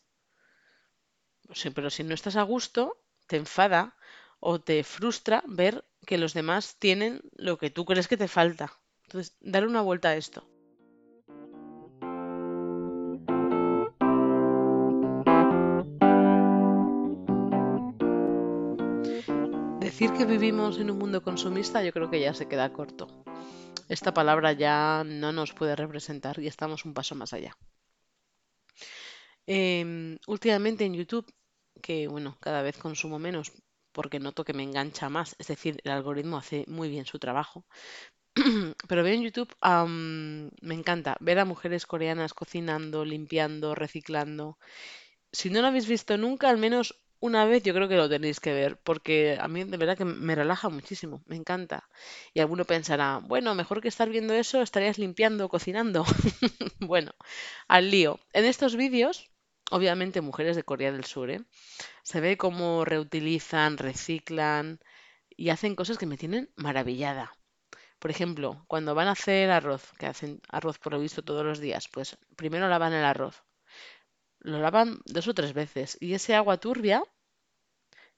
Pero 1.75 1.89
si 1.89 2.03
no 2.03 2.13
estás 2.13 2.35
a 2.35 2.43
gusto, 2.43 2.97
te 3.27 3.37
enfada 3.37 3.95
o 4.39 4.59
te 4.61 4.83
frustra 4.83 5.43
ver 5.47 5.85
que 6.05 6.17
los 6.17 6.33
demás 6.33 6.77
tienen 6.77 7.21
lo 7.33 7.57
que 7.57 7.69
tú 7.69 7.85
crees 7.85 8.07
que 8.07 8.17
te 8.17 8.27
falta. 8.27 8.80
Entonces, 9.11 9.35
dar 9.41 9.67
una 9.67 9.81
vuelta 9.81 10.07
a 10.07 10.15
esto. 10.15 10.47
Decir 19.81 20.13
que 20.13 20.23
vivimos 20.23 20.79
en 20.79 20.91
un 20.91 20.97
mundo 20.97 21.21
consumista, 21.21 21.83
yo 21.83 21.91
creo 21.91 22.09
que 22.09 22.21
ya 22.21 22.33
se 22.33 22.47
queda 22.47 22.71
corto. 22.71 23.25
Esta 23.89 24.13
palabra 24.13 24.53
ya 24.53 25.03
no 25.05 25.33
nos 25.33 25.51
puede 25.51 25.75
representar 25.75 26.39
y 26.39 26.47
estamos 26.47 26.85
un 26.85 26.93
paso 26.93 27.13
más 27.13 27.33
allá. 27.33 27.57
Em, 29.45 30.17
últimamente 30.25 30.85
en 30.85 30.93
YouTube, 30.93 31.29
que 31.81 32.07
bueno, 32.07 32.37
cada 32.39 32.61
vez 32.61 32.77
consumo 32.77 33.19
menos 33.19 33.51
porque 33.91 34.21
noto 34.21 34.45
que 34.45 34.53
me 34.53 34.63
engancha 34.63 35.09
más, 35.09 35.35
es 35.37 35.47
decir, 35.47 35.81
el 35.83 35.91
algoritmo 35.91 36.37
hace 36.37 36.63
muy 36.69 36.89
bien 36.89 37.05
su 37.05 37.19
trabajo. 37.19 37.65
Pero 38.87 39.03
veo 39.03 39.13
en 39.13 39.23
YouTube, 39.23 39.53
me 40.61 40.73
encanta 40.73 41.17
ver 41.19 41.39
a 41.39 41.45
mujeres 41.45 41.85
coreanas 41.85 42.33
cocinando, 42.33 43.05
limpiando, 43.05 43.75
reciclando. 43.75 44.57
Si 45.31 45.49
no 45.49 45.61
lo 45.61 45.67
habéis 45.67 45.87
visto 45.87 46.17
nunca, 46.17 46.49
al 46.49 46.57
menos 46.57 46.95
una 47.19 47.45
vez 47.45 47.63
yo 47.63 47.73
creo 47.73 47.87
que 47.87 47.97
lo 47.97 48.09
tenéis 48.09 48.39
que 48.39 48.53
ver, 48.53 48.77
porque 48.77 49.37
a 49.39 49.47
mí 49.47 49.63
de 49.63 49.77
verdad 49.77 49.97
que 49.97 50.05
me 50.05 50.35
relaja 50.35 50.69
muchísimo, 50.69 51.23
me 51.27 51.35
encanta. 51.35 51.87
Y 52.33 52.39
alguno 52.39 52.65
pensará, 52.65 53.19
bueno, 53.23 53.53
mejor 53.55 53.81
que 53.81 53.87
estar 53.89 54.09
viendo 54.09 54.33
eso, 54.33 54.61
estarías 54.61 54.97
limpiando 54.97 55.49
cocinando. 55.49 56.05
Bueno, 56.79 57.11
al 57.67 57.91
lío. 57.91 58.19
En 58.33 58.45
estos 58.45 58.75
vídeos, 58.75 59.29
obviamente 59.69 60.19
mujeres 60.21 60.55
de 60.55 60.63
Corea 60.63 60.91
del 60.91 61.05
Sur, 61.05 61.29
¿eh? 61.29 61.41
Se 62.03 62.21
ve 62.21 62.37
cómo 62.37 62.85
reutilizan, 62.85 63.77
reciclan 63.77 64.79
y 65.29 65.49
hacen 65.49 65.75
cosas 65.75 65.97
que 65.99 66.07
me 66.07 66.17
tienen 66.17 66.49
maravillada. 66.55 67.31
Por 68.01 68.09
ejemplo, 68.09 68.65
cuando 68.67 68.95
van 68.95 69.07
a 69.09 69.11
hacer 69.11 69.51
arroz, 69.51 69.93
que 69.99 70.07
hacen 70.07 70.41
arroz 70.49 70.79
por 70.79 70.93
lo 70.93 70.99
visto 70.99 71.21
todos 71.21 71.45
los 71.45 71.59
días, 71.59 71.87
pues 71.87 72.17
primero 72.35 72.67
lavan 72.67 72.93
el 72.93 73.05
arroz. 73.05 73.43
Lo 74.39 74.57
lavan 74.59 75.01
dos 75.05 75.27
o 75.27 75.35
tres 75.35 75.53
veces 75.53 75.99
y 76.01 76.15
ese 76.15 76.33
agua 76.33 76.57
turbia 76.57 77.03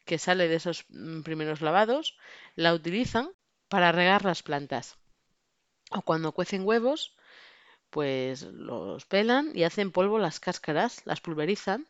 que 0.06 0.18
sale 0.18 0.48
de 0.48 0.56
esos 0.56 0.86
mm, 0.88 1.24
primeros 1.24 1.60
lavados 1.60 2.18
la 2.56 2.74
utilizan 2.74 3.30
para 3.68 3.92
regar 3.92 4.24
las 4.24 4.42
plantas. 4.42 4.98
O 5.92 6.02
cuando 6.02 6.32
cuecen 6.32 6.66
huevos, 6.66 7.18
pues 7.90 8.44
los 8.44 9.06
pelan 9.06 9.52
y 9.54 9.66
hacen 9.66 9.92
polvo 9.92 10.18
las 10.18 10.40
cáscaras, 10.40 11.06
las 11.06 11.20
pulverizan 11.20 11.90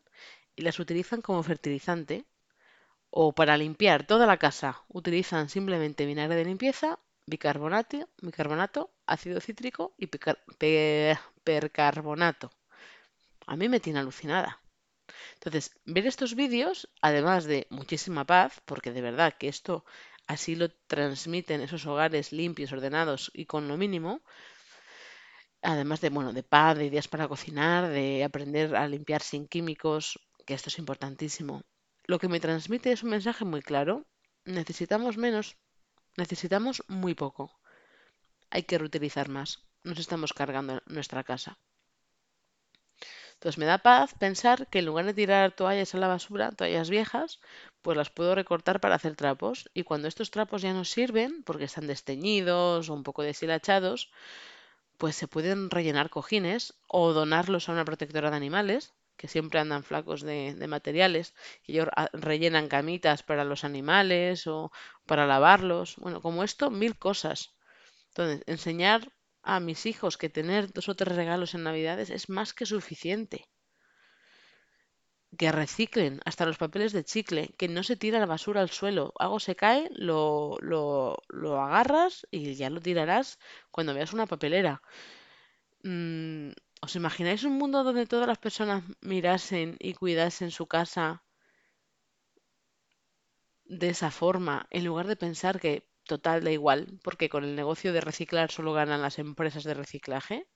y 0.56 0.62
las 0.62 0.80
utilizan 0.80 1.22
como 1.22 1.44
fertilizante. 1.44 2.24
O 3.10 3.32
para 3.32 3.56
limpiar 3.56 4.04
toda 4.04 4.26
la 4.26 4.38
casa, 4.38 4.82
utilizan 4.88 5.48
simplemente 5.48 6.06
vinagre 6.06 6.34
de 6.34 6.44
limpieza, 6.44 6.98
bicarbonato, 7.32 7.98
bicarbonato 8.28 8.80
ácido 9.14 9.38
cítrico 9.46 9.84
y 10.02 10.06
picar- 10.12 10.40
pe- 10.60 11.18
percarbonato. 11.44 12.46
A 13.52 13.56
mí 13.58 13.66
me 13.70 13.80
tiene 13.84 14.00
alucinada. 14.00 14.60
Entonces, 15.36 15.64
ver 15.94 16.06
estos 16.08 16.34
vídeos, 16.42 16.76
además 17.08 17.44
de 17.52 17.66
muchísima 17.70 18.24
paz, 18.34 18.52
porque 18.68 18.92
de 18.92 19.02
verdad 19.08 19.34
que 19.38 19.48
esto 19.48 19.84
así 20.34 20.52
lo 20.56 20.68
transmiten 20.94 21.60
esos 21.62 21.86
hogares 21.86 22.32
limpios, 22.32 22.72
ordenados 22.72 23.30
y 23.34 23.46
con 23.46 23.68
lo 23.68 23.76
mínimo, 23.78 24.22
además 25.62 26.00
de, 26.00 26.10
bueno, 26.16 26.32
de 26.32 26.42
paz, 26.54 26.76
de 26.78 26.86
ideas 26.90 27.08
para 27.12 27.28
cocinar, 27.32 27.82
de 27.98 28.06
aprender 28.28 28.66
a 28.76 28.86
limpiar 28.94 29.22
sin 29.30 29.42
químicos, 29.52 30.02
que 30.46 30.54
esto 30.54 30.68
es 30.70 30.78
importantísimo. 30.78 31.54
Lo 32.10 32.18
que 32.20 32.28
me 32.32 32.40
transmite 32.46 32.92
es 32.92 33.02
un 33.02 33.10
mensaje 33.16 33.44
muy 33.44 33.62
claro. 33.70 33.94
Necesitamos 34.44 35.16
menos, 35.16 35.46
necesitamos 36.16 36.82
muy 36.88 37.14
poco. 37.14 37.58
Hay 38.50 38.64
que 38.64 38.78
reutilizar 38.78 39.28
más. 39.28 39.60
Nos 39.82 39.98
estamos 39.98 40.32
cargando 40.32 40.82
nuestra 40.86 41.24
casa. 41.24 41.58
Entonces 43.34 43.58
me 43.58 43.66
da 43.66 43.78
paz 43.78 44.14
pensar 44.18 44.68
que 44.68 44.78
en 44.78 44.86
lugar 44.86 45.04
de 45.04 45.12
tirar 45.14 45.52
toallas 45.52 45.94
a 45.94 45.98
la 45.98 46.08
basura, 46.08 46.52
toallas 46.52 46.88
viejas, 46.88 47.40
pues 47.82 47.96
las 47.96 48.10
puedo 48.10 48.34
recortar 48.34 48.80
para 48.80 48.94
hacer 48.94 49.16
trapos. 49.16 49.68
Y 49.74 49.82
cuando 49.82 50.08
estos 50.08 50.30
trapos 50.30 50.62
ya 50.62 50.72
no 50.72 50.84
sirven, 50.84 51.42
porque 51.42 51.64
están 51.64 51.86
desteñidos 51.86 52.88
o 52.88 52.94
un 52.94 53.02
poco 53.02 53.22
deshilachados, 53.22 54.10
pues 54.98 55.16
se 55.16 55.28
pueden 55.28 55.70
rellenar 55.70 56.10
cojines 56.10 56.74
o 56.88 57.12
donarlos 57.12 57.68
a 57.68 57.72
una 57.72 57.84
protectora 57.84 58.30
de 58.30 58.36
animales, 58.36 58.94
que 59.16 59.28
siempre 59.28 59.60
andan 59.60 59.84
flacos 59.84 60.22
de, 60.22 60.66
materiales, 60.68 61.34
y 61.64 61.72
ellos 61.72 61.88
rellenan 62.12 62.68
camitas 62.68 63.22
para 63.22 63.44
los 63.44 63.64
animales 63.64 64.46
o 64.46 64.70
para 65.06 65.26
lavarlos. 65.26 65.96
Bueno, 65.96 66.20
como 66.20 66.44
esto, 66.44 66.70
mil 66.70 66.96
cosas. 66.98 67.54
Entonces, 68.08 68.42
enseñar 68.46 69.12
a 69.42 69.60
mis 69.60 69.86
hijos 69.86 70.16
que 70.18 70.30
tener 70.30 70.72
dos 70.72 70.88
o 70.88 70.96
tres 70.96 71.16
regalos 71.16 71.54
en 71.54 71.64
Navidades 71.64 72.10
es 72.10 72.28
más 72.28 72.54
que 72.54 72.66
suficiente. 72.66 73.48
Que 75.40 75.50
reciclen 75.52 76.20
hasta 76.24 76.46
los 76.46 76.58
papeles 76.58 76.92
de 76.92 77.04
chicle, 77.04 77.54
que 77.58 77.68
no 77.68 77.82
se 77.82 77.96
tira 77.96 78.20
la 78.20 78.26
basura 78.34 78.60
al 78.60 78.70
suelo. 78.70 79.12
Algo 79.18 79.38
se 79.40 79.56
cae, 79.56 79.90
lo, 79.92 80.56
lo, 80.60 81.16
lo 81.28 81.60
agarras 81.60 82.26
y 82.30 82.54
ya 82.54 82.70
lo 82.70 82.80
tirarás 82.80 83.38
cuando 83.70 83.94
veas 83.94 84.12
una 84.12 84.26
papelera. 84.26 84.80
Mm, 85.84 86.50
¿os 86.84 86.92
imagináis 87.00 87.40
un 87.50 87.54
mundo 87.60 87.78
donde 87.86 88.10
todas 88.12 88.28
las 88.32 88.42
personas 88.46 88.80
mirasen 89.12 89.68
y 89.88 89.90
cuidasen 90.00 90.50
su 90.58 90.64
casa 90.76 91.06
de 93.80 93.88
esa 93.94 94.10
forma, 94.10 94.56
en 94.76 94.84
lugar 94.84 95.06
de 95.08 95.22
pensar 95.24 95.54
que 95.62 95.72
total 96.12 96.38
da 96.44 96.52
igual, 96.60 96.80
porque 97.04 97.30
con 97.32 97.42
el 97.44 97.56
negocio 97.60 97.90
de 97.92 98.02
reciclar 98.08 98.48
solo 98.50 98.72
ganan 98.80 99.00
las 99.06 99.18
empresas 99.18 99.64
de 99.64 99.74
reciclaje? 99.82 100.46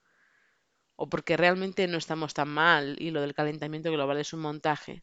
¿O 1.03 1.05
porque 1.13 1.39
realmente 1.45 1.83
no 1.87 1.97
estamos 1.99 2.35
tan 2.39 2.51
mal 2.63 2.97
y 2.99 3.09
lo 3.11 3.21
del 3.23 3.37
calentamiento 3.39 3.91
global 3.91 4.19
es 4.19 4.33
un 4.35 4.41
montaje? 4.41 4.95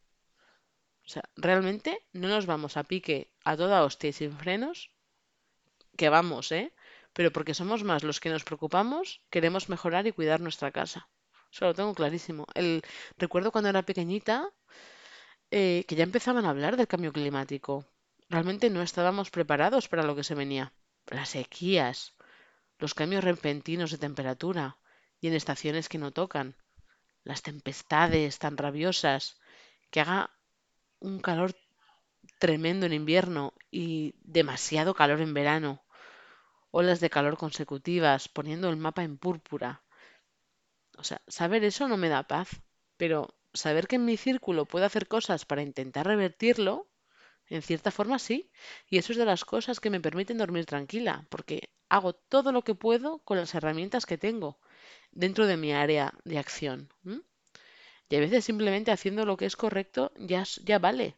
O 1.05 1.09
sea, 1.13 1.23
realmente 1.35 1.91
no 2.13 2.27
nos 2.27 2.45
vamos 2.45 2.77
a 2.77 2.83
pique 2.83 3.31
a 3.43 3.57
toda 3.57 3.83
hostia 3.83 4.09
y 4.09 4.13
sin 4.13 4.33
frenos, 4.37 4.91
que 5.97 6.09
vamos, 6.09 6.51
¿eh? 6.51 6.73
Pero 7.13 7.31
porque 7.31 7.53
somos 7.59 7.83
más 7.83 8.03
los 8.03 8.19
que 8.19 8.29
nos 8.29 8.43
preocupamos, 8.43 9.21
queremos 9.29 9.69
mejorar 9.69 10.05
y 10.05 10.11
cuidar 10.11 10.41
nuestra 10.41 10.71
casa. 10.71 11.09
Eso 11.55 11.67
lo 11.67 11.73
tengo 11.73 11.93
clarísimo. 11.93 12.45
El, 12.53 12.81
recuerdo 13.17 13.49
cuando 13.49 13.69
era 13.69 13.81
pequeñita 13.81 14.51
eh, 15.51 15.85
que 15.87 15.95
ya 15.95 16.03
empezaban 16.03 16.43
a 16.43 16.49
hablar 16.49 16.75
del 16.75 16.89
cambio 16.89 17.13
climático. 17.13 17.85
Realmente 18.27 18.69
no 18.69 18.81
estábamos 18.81 19.29
preparados 19.29 19.87
para 19.87 20.03
lo 20.03 20.17
que 20.17 20.25
se 20.25 20.35
venía. 20.35 20.73
Las 21.07 21.29
sequías, 21.29 22.13
los 22.77 22.93
cambios 22.93 23.23
repentinos 23.23 23.89
de 23.91 23.97
temperatura 23.97 24.77
y 25.21 25.27
en 25.27 25.33
estaciones 25.33 25.87
que 25.87 25.97
no 25.97 26.11
tocan, 26.11 26.57
las 27.23 27.41
tempestades 27.41 28.37
tan 28.37 28.57
rabiosas, 28.57 29.39
que 29.91 30.01
haga 30.01 30.31
un 30.99 31.21
calor 31.21 31.55
tremendo 32.37 32.85
en 32.85 32.91
invierno 32.91 33.53
y 33.71 34.13
demasiado 34.23 34.93
calor 34.93 35.21
en 35.21 35.33
verano, 35.33 35.85
olas 36.71 36.99
de 36.99 37.09
calor 37.09 37.37
consecutivas, 37.37 38.27
poniendo 38.27 38.69
el 38.69 38.75
mapa 38.75 39.03
en 39.03 39.17
púrpura. 39.17 39.84
O 40.97 41.03
sea, 41.03 41.21
saber 41.27 41.63
eso 41.63 41.87
no 41.87 41.97
me 41.97 42.09
da 42.09 42.23
paz, 42.23 42.49
pero 42.97 43.35
saber 43.53 43.87
que 43.87 43.97
en 43.97 44.05
mi 44.05 44.17
círculo 44.17 44.65
puedo 44.65 44.85
hacer 44.85 45.07
cosas 45.07 45.45
para 45.45 45.61
intentar 45.61 46.05
revertirlo, 46.07 46.87
en 47.49 47.61
cierta 47.61 47.91
forma 47.91 48.19
sí. 48.19 48.51
Y 48.89 48.97
eso 48.97 49.11
es 49.13 49.17
de 49.17 49.25
las 49.25 49.45
cosas 49.45 49.79
que 49.79 49.89
me 49.89 50.01
permiten 50.01 50.37
dormir 50.37 50.65
tranquila, 50.65 51.25
porque 51.29 51.69
hago 51.89 52.13
todo 52.13 52.51
lo 52.51 52.63
que 52.63 52.75
puedo 52.75 53.19
con 53.19 53.37
las 53.37 53.53
herramientas 53.55 54.05
que 54.05 54.17
tengo 54.17 54.59
dentro 55.11 55.47
de 55.47 55.57
mi 55.57 55.73
área 55.73 56.13
de 56.23 56.39
acción. 56.39 56.89
Y 58.09 58.15
a 58.15 58.19
veces 58.19 58.45
simplemente 58.45 58.91
haciendo 58.91 59.25
lo 59.25 59.37
que 59.37 59.45
es 59.45 59.55
correcto 59.55 60.11
ya, 60.17 60.43
ya 60.63 60.79
vale. 60.79 61.15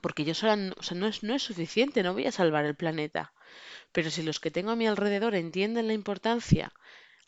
Porque 0.00 0.24
yo 0.24 0.34
sola, 0.34 0.74
o 0.78 0.82
sea, 0.82 0.96
no 0.96 1.06
es, 1.06 1.22
no 1.22 1.34
es 1.34 1.42
suficiente, 1.42 2.02
no 2.02 2.14
voy 2.14 2.26
a 2.26 2.32
salvar 2.32 2.64
el 2.64 2.74
planeta. 2.74 3.32
Pero 3.92 4.10
si 4.10 4.22
los 4.22 4.40
que 4.40 4.50
tengo 4.50 4.70
a 4.70 4.76
mi 4.76 4.86
alrededor 4.86 5.34
entienden 5.34 5.86
la 5.86 5.92
importancia 5.92 6.72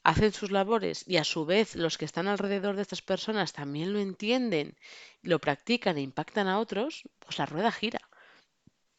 hacen 0.04 0.32
sus 0.32 0.50
labores 0.50 1.08
y 1.08 1.16
a 1.16 1.24
su 1.24 1.46
vez 1.46 1.74
los 1.74 1.96
que 1.98 2.04
están 2.04 2.28
alrededor 2.28 2.76
de 2.76 2.82
estas 2.82 3.00
personas 3.02 3.54
también 3.54 3.92
lo 3.92 3.98
entienden, 3.98 4.76
lo 5.22 5.38
practican 5.40 5.96
e 5.96 6.02
impactan 6.02 6.46
a 6.46 6.58
otros, 6.60 7.02
pues 7.18 7.38
la 7.38 7.46
rueda 7.46 7.72
gira. 7.72 8.00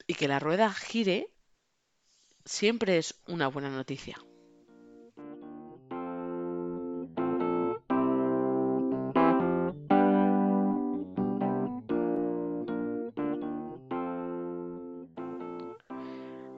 Y 0.08 0.16
que 0.16 0.28
la 0.28 0.40
rueda 0.40 0.74
gire 0.74 1.30
siempre 2.44 2.98
es 2.98 3.16
una 3.28 3.48
buena 3.48 3.70
noticia. 3.70 4.18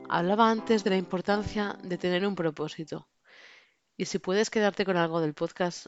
Hablaba 0.09 0.49
antes 0.49 0.85
de 0.85 0.89
la 0.89 0.95
importancia 0.95 1.77
de 1.83 1.97
tener 1.97 2.25
un 2.25 2.33
propósito. 2.33 3.07
Y 3.97 4.05
si 4.05 4.19
puedes 4.19 4.51
quedarte 4.51 4.85
con 4.85 4.95
algo 4.95 5.21
del 5.21 5.33
podcast, 5.33 5.87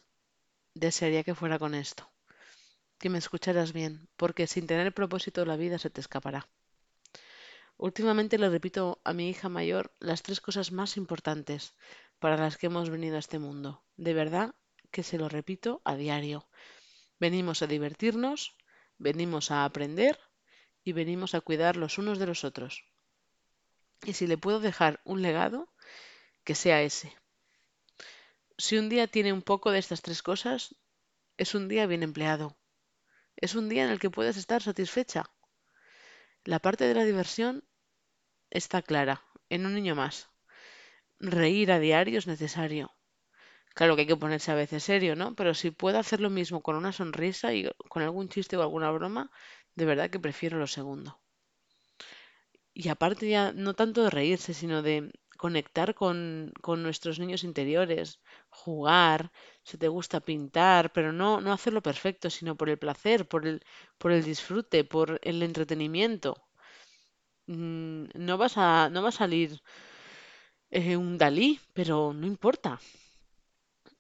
desearía 0.74 1.24
que 1.24 1.36
fuera 1.36 1.60
con 1.60 1.76
esto. 1.76 2.10
Que 2.98 3.10
me 3.10 3.20
escucharas 3.20 3.72
bien, 3.72 4.10
porque 4.18 4.48
sin 4.48 4.66
tener 4.66 4.94
propósito 4.94 5.46
la 5.46 5.58
vida 5.58 5.78
se 5.78 5.92
te 5.92 6.02
escapará. 6.02 6.50
Últimamente 7.78 8.40
le 8.40 8.50
repito 8.50 9.00
a 9.04 9.14
mi 9.14 9.30
hija 9.30 9.48
mayor 9.48 9.94
las 10.00 10.24
tres 10.24 10.42
cosas 10.42 10.72
más 10.72 10.98
importantes 10.98 11.76
para 12.18 12.36
las 12.36 12.58
que 12.58 12.66
hemos 12.66 12.90
venido 12.90 13.16
a 13.16 13.20
este 13.20 13.38
mundo. 13.38 13.84
De 13.96 14.14
verdad 14.14 14.56
que 14.92 15.04
se 15.04 15.20
lo 15.20 15.30
repito 15.30 15.82
a 15.86 15.96
diario. 15.96 16.50
Venimos 17.20 17.62
a 17.62 17.68
divertirnos, 17.68 18.58
venimos 18.98 19.52
a 19.52 19.66
aprender 19.66 20.20
y 20.84 20.94
venimos 20.94 21.36
a 21.36 21.42
cuidar 21.42 21.78
los 21.78 22.00
unos 22.00 22.18
de 22.18 22.26
los 22.26 22.44
otros. 22.44 22.86
Y 24.04 24.14
si 24.14 24.26
le 24.26 24.38
puedo 24.40 24.60
dejar 24.60 25.00
un 25.04 25.22
legado, 25.22 25.72
que 26.44 26.56
sea 26.56 26.82
ese. 26.82 27.19
Si 28.64 28.78
un 28.78 28.90
día 28.90 29.08
tiene 29.08 29.34
un 29.34 29.42
poco 29.42 29.72
de 29.72 29.80
estas 29.80 30.04
tres 30.04 30.22
cosas, 30.22 30.76
es 31.38 31.56
un 31.56 31.68
día 31.68 31.88
bien 31.88 32.04
empleado. 32.04 32.58
Es 33.38 33.56
un 33.56 33.70
día 33.70 33.86
en 33.86 33.92
el 33.92 34.00
que 34.00 34.10
puedes 34.10 34.38
estar 34.38 34.62
satisfecha. 34.64 35.32
La 36.44 36.60
parte 36.60 36.84
de 36.84 36.94
la 36.94 37.06
diversión 37.06 37.64
está 38.50 38.82
clara, 38.82 39.24
en 39.50 39.66
un 39.66 39.76
niño 39.76 39.96
más. 39.96 40.30
Reír 41.20 41.72
a 41.72 41.80
diario 41.80 42.20
es 42.20 42.28
necesario. 42.28 42.92
Claro 43.76 43.96
que 43.96 44.04
hay 44.04 44.08
que 44.08 44.18
ponerse 44.18 44.52
a 44.52 44.56
veces 44.56 44.84
serio, 44.84 45.16
¿no? 45.16 45.36
Pero 45.36 45.54
si 45.54 45.72
puedo 45.72 46.00
hacer 46.00 46.22
lo 46.22 46.30
mismo 46.30 46.62
con 46.62 46.76
una 46.76 46.94
sonrisa 46.94 47.54
y 47.54 47.70
con 47.90 48.04
algún 48.04 48.30
chiste 48.30 48.58
o 48.58 48.64
alguna 48.64 48.92
broma, 48.92 49.32
De 49.76 49.86
verdad 49.86 50.10
que 50.10 50.20
prefiero 50.20 50.60
lo 50.60 50.68
segundo. 50.68 51.22
Y 52.74 52.90
aparte 52.90 53.30
ya 53.30 53.52
no 53.54 53.76
tanto 53.76 54.04
de 54.04 54.10
reírse, 54.10 54.56
sino 54.56 54.82
de 54.82 55.12
conectar 55.44 55.90
con, 56.02 56.18
con 56.66 56.78
nuestros 56.84 57.16
niños 57.22 57.44
interiores, 57.50 58.08
jugar, 58.62 59.20
si 59.68 59.76
te 59.78 59.88
gusta 59.98 60.20
pintar, 60.32 60.84
pero 60.96 61.10
no, 61.22 61.30
no 61.42 61.52
hacerlo 61.54 61.82
perfecto, 61.90 62.30
sino 62.30 62.56
por 62.58 62.70
el 62.70 62.80
placer, 62.86 63.20
por 63.32 63.42
el, 63.48 63.58
por 64.00 64.12
el 64.12 64.24
disfrute, 64.32 64.84
por 64.94 65.08
el 65.24 65.38
entretenimiento. 65.50 66.32
Mm, 67.48 68.06
no 68.28 68.38
vas 68.38 68.56
a, 68.58 68.90
no 68.90 69.02
va 69.04 69.10
a 69.10 69.12
salir 69.22 69.50
eh, 70.72 70.96
un 70.98 71.18
Dalí, 71.18 71.60
pero 71.74 72.14
no 72.14 72.26
importa. 72.28 72.80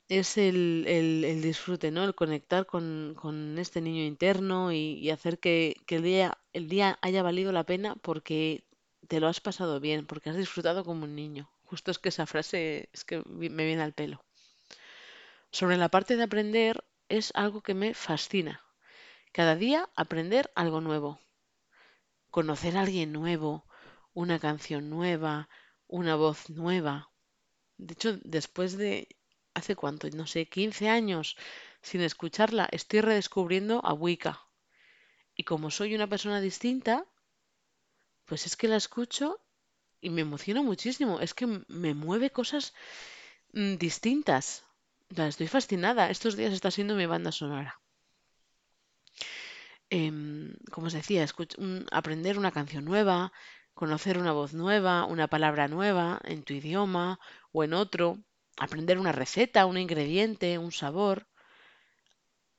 Es 0.10 0.38
el, 0.38 0.86
el- 0.88 1.41
disfrute, 1.41 1.89
¿no? 1.91 2.03
El 2.03 2.13
conectar 2.15 2.65
con, 2.65 3.13
con 3.15 3.58
este 3.60 3.79
niño 3.81 4.03
interno 4.03 4.72
y, 4.74 4.96
y 5.00 5.10
hacer 5.12 5.39
que, 5.39 5.75
que 5.86 5.96
el 5.98 6.03
día, 6.03 6.38
el 6.53 6.67
día 6.67 6.98
haya 7.01 7.24
valido 7.24 7.51
la 7.51 7.63
pena 7.65 7.96
porque 7.96 8.63
te 9.09 9.19
lo 9.19 9.27
has 9.27 9.41
pasado 9.41 9.79
bien, 9.79 10.05
porque 10.05 10.29
has 10.29 10.37
disfrutado 10.37 10.85
como 10.85 11.05
un 11.05 11.15
niño. 11.15 11.51
Justo 11.63 11.89
es 11.89 11.97
que 11.97 12.09
esa 12.09 12.27
frase 12.27 12.89
es 12.93 13.03
que 13.03 13.23
me 13.25 13.65
viene 13.65 13.81
al 13.81 13.93
pelo. 13.93 14.23
Sobre 15.51 15.77
la 15.77 15.89
parte 15.89 16.15
de 16.15 16.23
aprender 16.23 16.85
es 17.09 17.31
algo 17.33 17.61
que 17.61 17.73
me 17.73 17.95
fascina. 17.95 18.63
Cada 19.31 19.55
día 19.55 19.89
aprender 19.95 20.51
algo 20.53 20.79
nuevo, 20.79 21.19
conocer 22.29 22.77
a 22.77 22.81
alguien 22.81 23.11
nuevo, 23.11 23.65
una 24.13 24.37
canción 24.37 24.91
nueva, 24.91 25.49
una 25.87 26.15
voz 26.15 26.51
nueva. 26.51 27.09
De 27.77 27.93
hecho, 27.93 28.19
después 28.23 28.77
de 28.77 29.07
hace 29.55 29.75
cuánto, 29.75 30.07
no 30.11 30.27
sé, 30.27 30.47
15 30.47 30.87
años 30.87 31.35
sin 31.81 32.01
escucharla, 32.01 32.69
estoy 32.71 33.01
redescubriendo 33.01 33.83
a 33.83 33.93
Wicca. 33.93 34.45
Y 35.35 35.45
como 35.45 35.71
soy 35.71 35.95
una 35.95 36.05
persona 36.05 36.41
distinta, 36.41 37.07
pues 38.29 38.45
es 38.45 38.55
que 38.55 38.67
la 38.67 38.77
escucho 38.77 39.41
y 40.00 40.09
me 40.12 40.21
emociona 40.21 40.62
muchísimo. 40.62 41.19
Es 41.19 41.33
que 41.33 41.48
me 41.67 41.93
mueve 41.95 42.29
cosas 42.29 42.74
mm, 43.53 43.75
distintas. 43.75 44.65
Estoy 45.09 45.48
fascinada. 45.48 46.12
Estos 46.12 46.38
días 46.38 46.53
está 46.53 46.69
siendo 46.71 46.95
mi 46.95 47.07
banda 47.07 47.31
sonora. 47.31 47.81
Em, 49.89 50.53
como 50.71 50.88
os 50.88 50.93
decía, 50.93 51.25
aprender 51.91 52.38
una 52.38 52.51
canción 52.51 52.86
nueva, 52.86 53.33
conocer 53.74 54.19
una 54.19 54.31
voz 54.31 54.53
nueva, 54.53 55.05
una 55.05 55.27
palabra 55.27 55.67
nueva 55.67 56.19
en 56.24 56.43
tu 56.43 56.53
idioma 56.53 57.19
o 57.51 57.63
en 57.63 57.74
otro, 57.74 58.19
aprender 58.57 59.00
una 59.00 59.12
receta, 59.12 59.65
un 59.65 59.79
ingrediente, 59.79 60.59
un 60.59 60.71
sabor, 60.71 61.25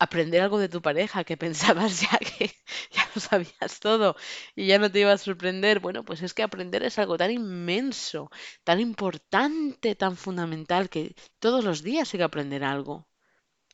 aprender 0.00 0.40
algo 0.42 0.58
de 0.58 0.68
tu 0.68 0.80
pareja 0.82 1.24
que 1.24 1.36
pensabas 1.36 2.00
ya 2.04 2.18
que 2.18 2.46
ya 2.90 3.08
lo 3.14 3.20
sabías 3.20 3.80
todo 3.80 4.16
y 4.56 4.66
ya 4.66 4.78
no 4.78 4.90
te 4.90 5.00
iba 5.00 5.12
a 5.12 5.18
sorprender. 5.18 5.80
Bueno, 5.80 6.04
pues 6.04 6.22
es 6.22 6.34
que 6.34 6.42
aprender 6.42 6.82
es 6.82 6.98
algo 6.98 7.16
tan 7.18 7.30
inmenso, 7.30 8.30
tan 8.64 8.80
importante, 8.80 9.94
tan 9.94 10.16
fundamental 10.16 10.88
que 10.88 11.14
todos 11.38 11.62
los 11.64 11.82
días 11.82 12.12
hay 12.12 12.18
que 12.18 12.24
aprender 12.24 12.64
algo. 12.64 13.06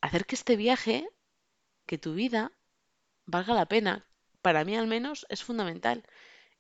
Hacer 0.03 0.27
que 0.27 0.35
este 0.35 0.57
viaje, 0.57 1.09
que 1.87 1.99
tu 1.99 2.15
vida 2.15 2.53
valga 3.25 3.55
la 3.55 3.67
pena, 3.67 4.07
para 4.43 4.65
mí 4.65 4.77
al 4.77 4.89
menos 4.89 5.27
es 5.29 5.43
fundamental 5.45 6.05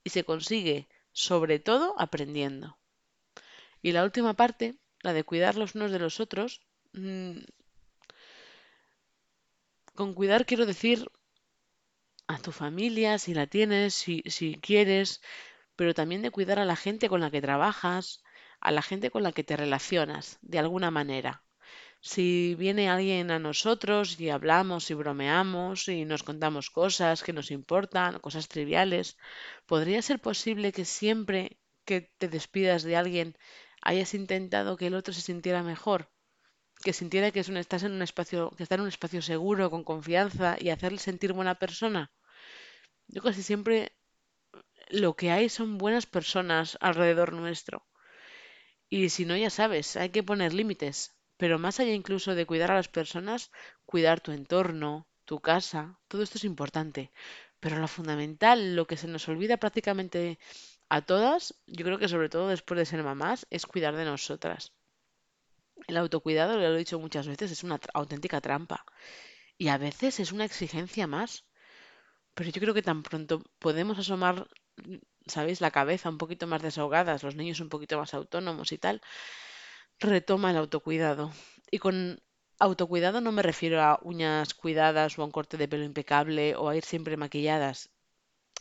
y 0.04 0.11
se 0.11 0.25
consigue 0.25 0.88
sobre 1.12 1.58
todo 1.58 1.94
aprendiendo. 1.99 2.78
Y 3.82 3.92
la 3.92 4.04
última 4.04 4.35
parte, 4.35 4.76
la 5.02 5.12
de 5.12 5.25
cuidar 5.25 5.56
los 5.56 5.75
unos 5.75 5.90
de 5.90 5.99
los 5.99 6.20
otros, 6.20 6.61
mm, 6.92 7.38
con 9.97 10.15
cuidar 10.15 10.47
quiero 10.47 10.67
decir 10.67 11.09
a 12.29 12.38
tu 12.38 12.53
familia, 12.53 13.19
si 13.19 13.35
la 13.35 13.47
tienes, 13.47 13.95
si, 13.95 14.59
quieres, 14.61 15.21
pero 15.76 15.95
también 15.95 16.23
de 16.23 16.30
cuidar 16.30 16.59
a 16.59 16.65
la 16.65 16.76
gente 16.76 17.09
con 17.09 17.21
la 17.21 17.30
que 17.30 17.41
trabajas, 17.43 18.23
a 18.61 18.71
la 18.73 18.82
gente 18.82 19.11
con 19.11 19.23
la 19.23 19.32
que 19.32 19.45
te 19.45 19.56
relacionas, 19.56 20.39
de 20.43 20.59
alguna 20.59 20.91
manera. 20.91 21.45
Si 22.00 22.54
viene 22.56 22.89
alguien 22.91 23.30
a 23.30 23.39
nosotros 23.39 24.21
y 24.21 24.30
hablamos 24.30 24.91
y 24.91 24.95
bromeamos 24.95 25.89
y 25.89 26.04
nos 26.04 26.23
contamos 26.23 26.71
cosas 26.71 27.23
que 27.23 27.32
nos 27.32 27.50
importan, 27.50 28.21
cosas 28.21 28.49
triviales, 28.49 29.17
¿podría 29.67 30.02
ser 30.02 30.21
posible 30.21 30.73
que 30.73 30.85
siempre 30.85 31.59
que 31.85 32.13
te 32.19 32.28
despidas 32.28 32.82
de 32.82 32.97
alguien 32.97 33.37
hayas 33.82 34.15
intentado 34.15 34.76
que 34.76 34.89
el 34.89 34.95
otro 34.95 35.13
se 35.15 35.23
sintiera 35.23 35.63
mejor? 35.63 36.11
Que 36.86 37.00
sintiera 37.00 37.32
que 37.34 37.42
estás 37.64 37.82
en 37.82 37.92
un 37.99 38.02
espacio, 38.08 38.40
que 38.56 38.62
está 38.62 38.76
en 38.76 38.84
un 38.86 38.92
espacio 38.94 39.20
seguro, 39.32 39.72
con 39.72 39.82
confianza 39.92 40.49
y 40.64 40.66
hacerle 40.70 41.00
sentir 41.08 41.30
buena 41.32 41.56
persona. 41.64 42.02
Yo 43.08 43.20
casi 43.26 43.42
siempre 43.42 43.76
lo 45.02 45.16
que 45.18 45.32
hay 45.32 45.49
son 45.49 45.78
buenas 45.78 46.06
personas 46.06 46.78
alrededor 46.80 47.32
nuestro. 47.32 47.76
Y 48.88 49.08
si 49.08 49.25
no, 49.25 49.36
ya 49.36 49.50
sabes, 49.50 49.96
hay 49.96 50.10
que 50.10 50.22
poner 50.22 50.54
límites. 50.54 50.96
Pero 51.36 51.58
más 51.58 51.80
allá 51.80 51.92
incluso 51.92 52.36
de 52.36 52.46
cuidar 52.46 52.70
a 52.70 52.80
las 52.80 52.92
personas, 52.99 53.50
cuidar 53.84 54.20
tu 54.20 54.30
entorno, 54.30 55.08
tu 55.25 55.40
casa, 55.40 55.99
todo 56.06 56.22
esto 56.22 56.38
es 56.38 56.44
importante. 56.44 57.10
Pero 57.58 57.80
lo 57.80 57.88
fundamental, 57.88 58.76
lo 58.76 58.86
que 58.86 58.96
se 58.96 59.08
nos 59.08 59.28
olvida 59.28 59.56
prácticamente 59.56 60.38
a 60.88 61.02
todas, 61.02 61.42
yo 61.66 61.84
creo 61.84 61.99
que 61.99 62.12
sobre 62.14 62.28
todo 62.28 62.46
después 62.46 62.78
de 62.78 62.86
ser 62.86 63.02
mamás, 63.02 63.44
es 63.50 63.66
cuidar 63.66 63.96
de 63.96 64.04
nosotras. 64.04 64.72
El 65.86 65.97
autocuidado, 65.99 66.56
lo 66.58 66.75
he 66.75 66.78
dicho 66.78 66.99
muchas 66.99 67.26
veces, 67.28 67.50
es 67.50 67.65
una 67.65 67.78
auténtica 67.95 68.41
trampa. 68.41 68.84
Y 69.58 69.69
a 69.69 69.78
veces 69.78 70.21
es 70.21 70.32
una 70.32 70.45
exigencia 70.45 71.06
más. 71.06 71.45
Pero 72.34 72.50
yo 72.50 72.60
creo 72.60 72.75
que 72.75 72.82
tan 72.82 73.02
pronto 73.02 73.43
podemos 73.58 73.99
asomar, 73.99 74.49
¿sabéis?, 75.26 75.60
la 75.60 75.71
cabeza 75.71 76.10
un 76.10 76.19
poquito 76.19 76.47
más 76.47 76.62
desahogadas, 76.62 77.23
los 77.23 77.36
niños 77.36 77.60
un 77.60 77.69
poquito 77.71 77.99
más 77.99 78.15
autónomos 78.15 78.73
y 78.73 78.78
tal, 78.78 79.00
retoma 80.00 80.50
el 80.50 80.58
autocuidado. 80.58 81.32
Y 81.71 81.78
con 81.78 82.21
autocuidado 82.58 83.21
no 83.21 83.32
me 83.32 83.43
refiero 83.43 83.82
a 83.82 83.99
uñas 84.02 84.54
cuidadas 84.54 85.19
o 85.19 85.23
a 85.23 85.25
un 85.26 85.30
corte 85.32 85.56
de 85.56 85.69
pelo 85.69 85.84
impecable 85.84 86.56
o 86.56 86.69
a 86.69 86.76
ir 86.76 86.84
siempre 86.84 87.17
maquilladas. 87.17 87.91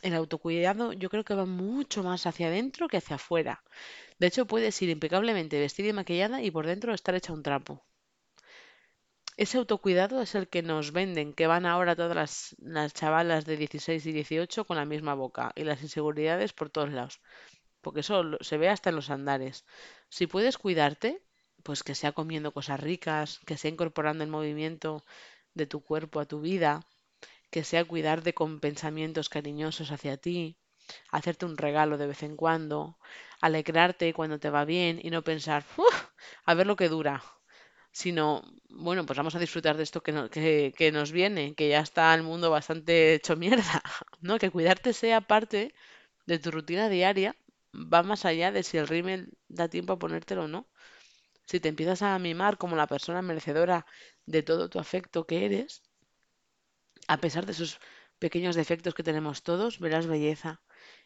El 0.01 0.15
autocuidado 0.15 0.93
yo 0.93 1.09
creo 1.09 1.23
que 1.23 1.35
va 1.35 1.45
mucho 1.45 2.03
más 2.03 2.25
hacia 2.27 2.47
adentro 2.47 2.87
que 2.87 2.97
hacia 2.97 3.17
afuera. 3.17 3.63
De 4.19 4.27
hecho, 4.27 4.45
puedes 4.45 4.81
ir 4.81 4.89
impecablemente 4.89 5.59
vestida 5.59 5.87
y 5.89 5.93
maquillada 5.93 6.41
y 6.43 6.51
por 6.51 6.67
dentro 6.67 6.93
estar 6.93 7.15
hecha 7.15 7.33
un 7.33 7.43
trapo. 7.43 7.85
Ese 9.37 9.57
autocuidado 9.57 10.21
es 10.21 10.35
el 10.35 10.49
que 10.49 10.61
nos 10.61 10.91
venden, 10.91 11.33
que 11.33 11.47
van 11.47 11.65
ahora 11.65 11.95
todas 11.95 12.15
las, 12.17 12.55
las 12.59 12.93
chavalas 12.93 13.45
de 13.45 13.55
16 13.55 14.05
y 14.05 14.11
18 14.11 14.65
con 14.65 14.75
la 14.75 14.83
misma 14.83 15.13
boca 15.13 15.53
y 15.55 15.63
las 15.63 15.81
inseguridades 15.83 16.51
por 16.51 16.69
todos 16.69 16.91
lados 16.91 17.21
porque 17.81 18.01
eso 18.01 18.23
se 18.41 18.57
ve 18.57 18.69
hasta 18.69 18.89
en 18.91 18.97
los 18.97 19.09
andares. 19.11 19.65
Si 20.09 20.27
puedes 20.27 20.57
cuidarte, 20.57 21.23
pues 21.63 21.83
que 21.83 21.95
sea 21.95 22.13
comiendo 22.13 22.53
cosas 22.53 22.79
ricas, 22.79 23.39
que 23.47 23.57
sea 23.57 23.71
incorporando 23.71 24.23
el 24.23 24.31
movimiento 24.31 25.03
de 25.53 25.67
tu 25.67 25.81
cuerpo 25.83 26.19
a 26.19 26.25
tu 26.25 26.41
vida, 26.41 26.87
que 27.51 27.63
sea 27.63 27.85
cuidarte 27.85 28.33
con 28.33 28.59
pensamientos 28.59 29.29
cariñosos 29.29 29.91
hacia 29.91 30.17
ti, 30.17 30.57
hacerte 31.11 31.45
un 31.45 31.57
regalo 31.57 31.97
de 31.97 32.07
vez 32.07 32.23
en 32.23 32.35
cuando, 32.35 32.97
alegrarte 33.41 34.13
cuando 34.13 34.39
te 34.39 34.49
va 34.49 34.65
bien 34.65 34.99
y 35.03 35.09
no 35.11 35.23
pensar, 35.23 35.63
"Uf, 35.77 36.05
a 36.45 36.53
ver 36.53 36.67
lo 36.67 36.75
que 36.75 36.89
dura, 36.89 37.23
sino, 37.91 38.43
bueno, 38.69 39.05
pues 39.05 39.17
vamos 39.17 39.35
a 39.35 39.39
disfrutar 39.39 39.77
de 39.77 39.83
esto 39.83 40.01
que, 40.03 40.11
no- 40.11 40.29
que, 40.29 40.73
que 40.77 40.91
nos 40.91 41.11
viene, 41.11 41.55
que 41.55 41.69
ya 41.69 41.79
está 41.81 42.13
el 42.13 42.23
mundo 42.23 42.51
bastante 42.51 43.13
hecho 43.15 43.35
mierda, 43.37 43.81
¿no? 44.21 44.37
Que 44.39 44.51
cuidarte 44.51 44.93
sea 44.93 45.21
parte 45.21 45.73
de 46.27 46.39
tu 46.39 46.51
rutina 46.51 46.89
diaria 46.89 47.35
va 47.75 48.03
más 48.03 48.25
allá 48.25 48.51
de 48.51 48.63
si 48.63 48.77
el 48.79 48.87
rímel 48.87 49.37
da 49.49 49.67
tiempo 49.69 49.93
a 49.93 49.99
ponértelo 49.99 50.43
o 50.45 50.47
no. 50.49 50.67
Si 51.45 51.59
te 51.59 51.69
empiezas 51.69 52.01
a 52.03 52.19
mimar 52.19 52.57
como 52.59 52.75
la 52.77 52.87
persona 52.87 53.21
merecedora 53.23 53.85
de 54.27 54.43
todo 54.43 54.69
tu 54.69 54.79
afecto 54.79 55.25
que 55.27 55.45
eres, 55.45 55.83
a 57.13 57.17
pesar 57.23 57.43
de 57.45 57.53
esos 57.55 57.71
pequeños 58.23 58.55
defectos 58.61 58.93
que 58.95 59.07
tenemos 59.09 59.41
todos, 59.49 59.79
verás 59.83 60.05
belleza. 60.13 60.51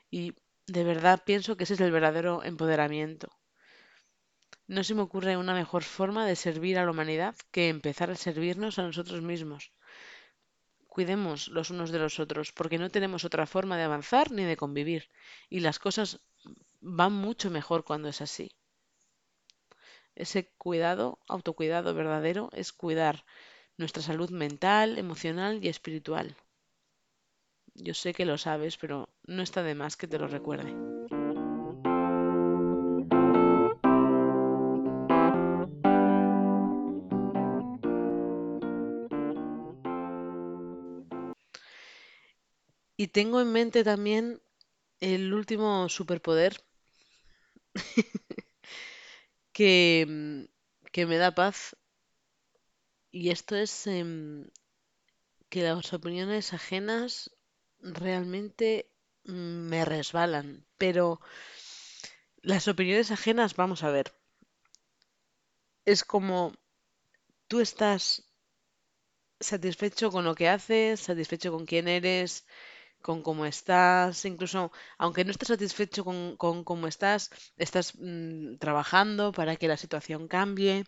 Y 0.10 0.34
de 0.67 0.84
verdad 0.84 1.24
pienso 1.26 1.58
que 1.58 1.63
ese 1.63 1.76
es 1.76 1.82
el 1.82 1.91
verdadero 1.91 2.43
empoderamiento. 2.43 3.30
No 4.67 4.84
se 4.84 4.93
me 4.93 5.02
ocurre 5.02 5.38
una 5.38 5.54
mejor 5.54 5.84
forma 5.84 6.28
de 6.28 6.36
servir 6.36 6.78
a 6.78 6.86
la 6.86 6.91
humanidad 6.91 7.36
que 7.52 7.69
empezar 7.69 8.12
a 8.12 8.15
servirnos 8.15 8.78
a 8.78 8.84
nosotros 8.84 9.22
mismos. 9.22 9.72
Cuidemos 10.88 11.48
los 11.48 11.69
unos 11.69 11.91
de 11.91 12.00
los 12.00 12.19
otros, 12.19 12.52
porque 12.52 12.78
no 12.78 12.89
tenemos 12.89 13.26
otra 13.26 13.45
forma 13.48 13.78
de 13.78 13.84
avanzar 13.84 14.32
ni 14.32 14.43
de 14.43 14.58
convivir. 14.58 15.10
Y 15.50 15.62
las 15.62 15.80
cosas 15.80 16.19
van 16.82 17.13
mucho 17.13 17.50
mejor 17.50 17.84
cuando 17.84 18.10
es 18.10 18.22
así. 18.22 18.52
Ese 20.15 20.52
cuidado, 20.58 21.19
autocuidado 21.28 21.93
verdadero, 21.93 22.50
es 22.54 22.74
cuidar 22.74 23.26
nuestra 23.78 24.04
salud 24.04 24.30
mental, 24.30 24.98
emocional 24.98 25.63
y 25.63 25.69
espiritual. 25.69 26.36
Yo 27.82 27.94
sé 27.94 28.13
que 28.13 28.26
lo 28.26 28.38
sabes, 28.38 28.78
pero 28.78 29.10
no 29.26 29.42
está 29.42 29.63
de 29.63 29.74
más 29.74 29.96
que 29.96 30.08
te 30.08 30.20
lo 30.20 30.28
recuerde. 30.28 30.74
Y 42.98 43.08
tengo 43.08 43.39
en 43.39 43.54
mente 43.54 43.86
también 43.86 44.42
el 45.00 45.34
último 45.34 45.88
superpoder 45.88 46.62
que, 49.54 50.48
que 50.92 51.06
me 51.06 51.18
da 51.18 51.34
paz. 51.34 51.76
Y 53.12 53.30
esto 53.30 53.56
es 53.56 53.86
em, 53.88 54.48
que 55.50 55.63
las 55.63 55.94
opiniones 55.94 56.54
ajenas 56.54 57.32
realmente 57.82 58.89
mm, 59.26 59.32
me 59.70 59.86
resbalan. 59.86 60.65
Pero 60.78 61.20
las 62.42 62.68
opiniones 62.68 63.12
ajenas, 63.12 63.56
vamos 63.56 63.84
a 63.84 63.92
ver. 63.92 64.13
Es 65.86 66.04
como 66.04 66.54
tú 67.48 67.60
estás 67.60 68.30
satisfecho 69.39 70.12
con 70.12 70.26
lo 70.26 70.36
que 70.36 70.50
haces, 70.50 71.00
satisfecho 71.00 71.52
con 71.52 71.65
quién 71.65 71.88
eres, 71.88 72.46
con 73.02 73.22
cómo 73.24 73.46
estás, 73.46 74.26
incluso 74.26 74.72
aunque 74.98 75.24
no 75.24 75.32
estés 75.32 75.48
satisfecho 75.50 76.04
con, 76.04 76.63
cómo 76.63 76.88
estás, 76.88 77.32
estás 77.58 77.94
mm, 77.98 78.58
trabajando 78.58 79.32
para 79.32 79.56
que 79.56 79.68
la 79.68 79.78
situación 79.78 80.28
cambie 80.28 80.86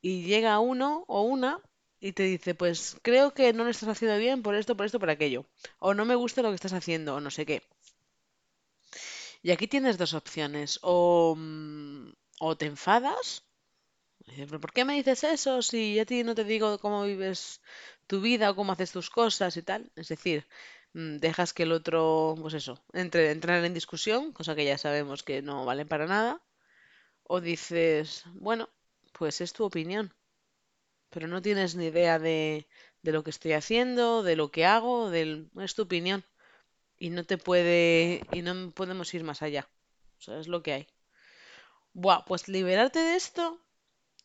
y 0.00 0.24
llega 0.24 0.60
uno 0.60 1.04
o 1.08 1.22
una 1.22 1.60
y 2.00 2.12
te 2.12 2.24
dice, 2.24 2.54
pues 2.54 2.96
creo 3.02 3.34
que 3.34 3.52
no 3.52 3.64
lo 3.64 3.70
estás 3.70 3.88
haciendo 3.90 4.18
bien 4.18 4.42
por 4.42 4.54
esto, 4.54 4.76
por 4.76 4.86
esto, 4.86 4.98
por 4.98 5.10
aquello, 5.10 5.46
o 5.78 5.94
no 5.94 6.04
me 6.04 6.14
gusta 6.16 6.42
lo 6.42 6.50
que 6.50 6.56
estás 6.56 6.72
haciendo, 6.72 7.14
o 7.16 7.20
no 7.20 7.30
sé 7.30 7.46
qué. 7.46 7.62
Y 9.42 9.50
aquí 9.50 9.66
tienes 9.68 9.98
dos 9.98 10.14
opciones, 10.14 10.78
o, 10.82 11.34
mm, 11.36 12.12
o 12.40 12.56
te 12.56 12.66
enfadas. 12.66 13.44
Dice, 14.26 14.46
¿pero 14.46 14.60
por 14.60 14.72
qué 14.72 14.84
me 14.84 14.94
dices 14.94 15.24
eso 15.24 15.62
si 15.62 15.98
a 15.98 16.06
ti 16.06 16.24
no 16.24 16.34
te 16.34 16.44
digo 16.44 16.78
cómo 16.78 17.04
vives 17.04 17.60
tu 18.06 18.20
vida 18.20 18.50
o 18.50 18.56
cómo 18.56 18.72
haces 18.72 18.92
tus 18.92 19.10
cosas 19.10 19.56
y 19.56 19.62
tal? 19.62 19.90
Es 19.96 20.08
decir, 20.08 20.46
mm, 20.94 21.18
dejas 21.18 21.52
que 21.54 21.64
el 21.64 21.72
otro, 21.72 22.36
pues 22.40 22.54
eso, 22.54 22.82
entre 22.92 23.30
entrar 23.32 23.64
en 23.64 23.74
discusión, 23.74 24.32
cosa 24.32 24.54
que 24.56 24.64
ya 24.64 24.78
sabemos 24.78 25.22
que 25.22 25.42
no 25.42 25.64
vale 25.66 25.86
para 25.86 26.06
nada, 26.06 26.42
o 27.24 27.40
dices, 27.40 28.24
bueno, 28.34 28.68
pues 29.12 29.40
es 29.40 29.52
tu 29.52 29.64
opinión, 29.64 30.14
pero 31.10 31.28
no 31.28 31.42
tienes 31.42 31.76
ni 31.76 31.86
idea 31.86 32.18
de, 32.18 32.66
de 33.02 33.12
lo 33.12 33.24
que 33.24 33.30
estoy 33.30 33.52
haciendo, 33.52 34.22
de 34.22 34.36
lo 34.36 34.50
que 34.50 34.64
hago, 34.66 35.10
del, 35.10 35.50
es 35.60 35.74
tu 35.74 35.82
opinión 35.82 36.24
y 36.98 37.10
no 37.10 37.24
te 37.24 37.38
puede 37.38 38.22
y 38.32 38.42
no 38.42 38.72
podemos 38.72 39.12
ir 39.14 39.24
más 39.24 39.42
allá. 39.42 39.68
O 40.18 40.22
sea, 40.22 40.38
es 40.38 40.48
lo 40.48 40.62
que 40.62 40.72
hay. 40.72 40.86
Buah, 41.92 42.24
pues 42.24 42.48
liberarte 42.48 43.00
de 43.00 43.16
esto 43.16 43.60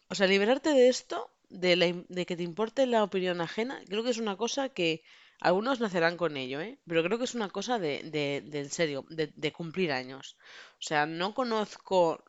o 0.08 0.16
sea, 0.16 0.28
liberarte 0.28 0.70
de 0.70 0.88
esto, 0.90 1.32
de, 1.50 1.76
la 1.76 1.88
de 2.10 2.26
que 2.26 2.38
te 2.38 2.44
importe 2.44 2.86
la 2.86 3.04
opinión 3.04 3.42
ajena, 3.42 3.82
creo 3.88 4.04
que 4.04 4.12
es 4.12 4.18
una 4.18 4.38
cosa 4.38 4.70
que 4.70 5.04
algunos 5.40 5.80
nacerán 5.80 6.18
con 6.18 6.38
ello, 6.38 6.62
¿eh? 6.62 6.80
Pero 6.88 7.04
creo 7.04 7.18
que 7.18 7.26
es 7.26 7.36
una 7.36 7.50
cosa 7.50 7.80
de, 7.80 8.04
de, 8.04 8.44
de 8.46 8.60
en 8.60 8.70
serio, 8.70 9.06
de, 9.10 9.52
cumplir 9.52 9.92
años. 9.92 10.38
O 10.80 10.82
sea, 10.82 11.06
no 11.06 11.34
conozco, 11.34 12.24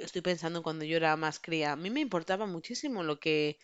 estoy 0.00 0.22
pensando 0.22 0.62
cuando 0.62 0.84
yo 0.84 0.96
era 0.96 1.16
más 1.16 1.38
cría, 1.40 1.72
a 1.72 1.76
mí 1.76 1.90
me 1.90 2.00
importaba 2.00 2.46
muchísimo 2.46 3.02
lo 3.02 3.18
que 3.20 3.58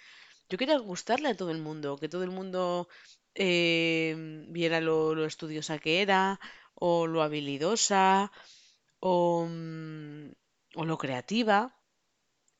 yo 0.51 0.59
quería 0.59 0.79
gustarle 0.79 1.29
a 1.31 1.37
todo 1.37 1.51
el 1.51 1.59
mundo, 1.61 1.99
que 1.99 2.09
todo 2.09 2.25
el 2.25 2.31
mundo 2.31 2.89
eh, 3.35 4.45
viera 4.49 4.81
lo, 4.81 5.15
lo 5.15 5.27
estudiosa 5.27 5.79
que 5.79 6.03
era, 6.03 6.41
o 6.75 7.07
lo 7.07 7.23
habilidosa, 7.23 8.33
o, 9.01 9.47
mm, 9.49 10.31
o 10.77 10.85
lo 10.87 10.99
creativa. 10.99 11.77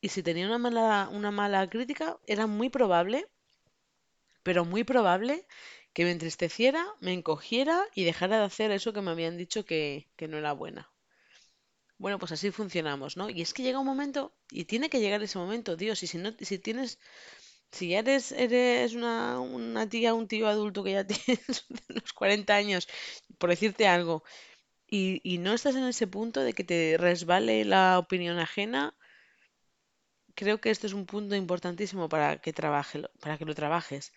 Y 0.03 0.11
si 0.11 0.23
tenía 0.23 0.47
una 0.47 0.59
mala, 0.59 1.09
una 1.13 1.31
mala 1.31 1.69
crítica, 1.71 2.19
era 2.27 2.47
muy 2.47 2.71
probable, 2.71 3.29
pero 4.43 4.67
muy 4.67 4.85
probable, 4.85 5.47
que 5.95 6.05
me 6.05 6.11
entristeciera, 6.11 6.87
me 7.01 7.15
encogiera 7.15 7.87
y 7.95 8.05
dejara 8.05 8.39
de 8.39 8.45
hacer 8.45 8.71
eso 8.71 8.93
que 8.93 9.01
me 9.01 9.11
habían 9.13 9.39
dicho 9.39 9.65
que, 9.65 10.09
que 10.17 10.29
no 10.29 10.37
era 10.37 10.53
buena. 10.53 10.91
Bueno, 12.03 12.19
pues 12.19 12.33
así 12.33 12.51
funcionamos, 12.51 13.17
¿no? 13.17 13.29
Y 13.31 13.43
es 13.43 13.53
que 13.55 13.63
llega 13.63 13.79
un 13.79 13.87
momento, 13.93 14.33
y 14.51 14.65
tiene 14.65 14.89
que 14.91 15.01
llegar 15.01 15.23
ese 15.23 15.39
momento, 15.39 15.77
Dios, 15.77 16.03
y 16.03 16.07
si 16.09 16.19
no, 16.19 16.31
si 16.41 16.59
tienes, 16.59 16.99
si 17.73 17.91
ya 17.91 18.01
eres, 18.01 18.33
eres 18.33 18.95
una, 18.95 19.89
tía, 19.91 20.15
un 20.15 20.29
tío 20.29 20.49
adulto 20.49 20.85
que 20.85 20.93
ya 20.93 21.07
tienes 21.13 21.67
los 21.89 22.13
40 22.15 22.55
años, 22.57 22.89
por 23.39 23.51
decirte 23.51 23.87
algo, 23.89 24.25
y, 24.89 25.21
y 25.25 25.39
no 25.39 25.55
estás 25.55 25.77
en 25.77 25.85
ese 25.85 26.07
punto 26.09 26.41
de 26.43 26.55
que 26.55 26.65
te 26.65 26.97
resbale 26.99 27.65
la 27.67 27.99
opinión 28.01 28.39
ajena, 28.41 28.97
creo 30.41 30.61
que 30.61 30.71
esto 30.71 30.87
es 30.89 30.93
un 31.01 31.07
punto 31.13 31.35
importantísimo 31.37 32.09
para 32.09 32.29
que 32.43 32.53
trabaje, 32.61 32.97
para 33.23 33.39
que 33.39 33.45
lo 33.49 33.55
trabajes, 33.55 34.13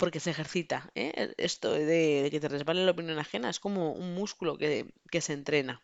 porque 0.00 0.20
se 0.24 0.30
ejercita, 0.34 0.78
¿eh? 1.02 1.32
Esto 1.50 1.68
de, 1.72 2.22
de 2.22 2.30
que 2.30 2.40
te 2.40 2.48
resbale 2.48 2.84
la 2.84 2.90
opinión 2.96 3.18
ajena 3.18 3.48
es 3.50 3.60
como 3.60 3.92
un 3.92 4.14
músculo 4.14 4.58
que, 4.58 4.70
que 5.10 5.20
se 5.20 5.32
entrena. 5.34 5.74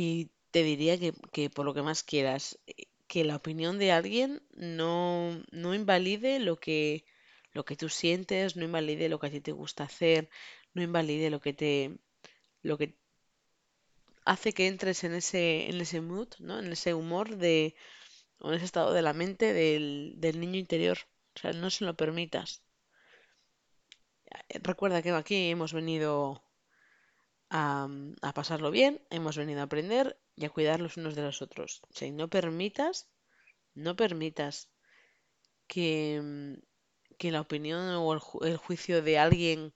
Y 0.00 0.30
te 0.50 0.62
diría 0.64 0.98
que, 0.98 1.12
que 1.32 1.50
por 1.50 1.64
lo 1.66 1.74
que 1.74 1.82
más 1.88 2.02
quieras, 2.02 2.58
eh, 2.66 2.86
que 3.06 3.24
la 3.24 3.36
opinión 3.36 3.78
de 3.78 3.92
alguien 3.92 4.42
no, 4.52 5.42
no 5.52 5.74
invalide 5.74 6.38
lo 6.40 6.58
que, 6.64 7.04
lo 7.52 7.64
que 7.64 7.76
tú 7.76 7.88
sientes, 7.88 8.56
no 8.56 8.64
invalide 8.64 9.08
lo 9.08 9.18
que 9.20 9.26
a 9.28 9.30
ti 9.30 9.40
te 9.40 9.52
gusta 9.52 9.84
hacer, 9.84 10.30
no 10.74 10.82
invalide 10.82 11.30
lo 11.30 11.40
que 11.40 11.52
te, 11.52 11.98
lo 12.62 12.78
que 12.78 12.96
hace 14.24 14.52
que 14.52 14.66
entres 14.66 15.04
en 15.04 15.14
ese, 15.14 15.68
en 15.70 15.80
ese 15.80 16.00
mood, 16.00 16.28
¿no? 16.40 16.58
En 16.58 16.72
ese 16.72 16.92
humor 16.94 17.36
de, 17.36 17.76
o 18.40 18.50
en 18.50 18.56
ese 18.56 18.66
estado 18.66 18.92
de 18.94 19.02
la 19.02 19.12
mente 19.14 19.52
del, 19.54 20.14
del 20.18 20.40
niño 20.40 20.58
interior. 20.58 20.98
O 21.36 21.40
sea, 21.40 21.52
no 21.52 21.70
se 21.70 21.84
lo 21.86 21.94
permitas. 21.96 22.62
Eh, 24.48 24.58
Recuerda 24.70 25.02
que 25.02 25.10
aquí 25.10 25.36
hemos 25.50 25.72
venido 25.72 26.42
a, 27.58 28.32
pasarlo 28.38 28.70
bien, 28.78 28.92
hemos 29.16 29.36
venido 29.42 29.60
a 29.60 29.64
aprender 29.68 30.06
y 30.40 30.44
a 30.44 30.50
cuidar 30.54 30.80
los 30.80 30.96
unos 31.00 31.14
de 31.16 31.22
los 31.22 31.42
otros. 31.46 31.70
O 31.90 31.94
sea, 31.96 32.10
no 32.12 32.28
permitas, 32.36 32.94
no 33.74 33.96
permitas 33.96 34.54
que, 35.68 36.58
que 37.18 37.32
la 37.32 37.40
opinión 37.42 37.82
o 38.04 38.12
el, 38.14 38.20
ju- 38.20 38.44
el 38.46 38.56
juicio 38.58 39.02
de 39.02 39.18
alguien, 39.18 39.74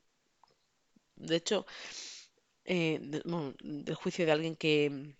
de 1.17 1.37
hecho, 1.37 1.67
eh, 2.65 3.01
bueno, 3.25 3.55
del 3.61 3.95
juicio 3.95 4.27
de 4.27 4.33
alguien 4.33 4.57
que, 4.57 5.17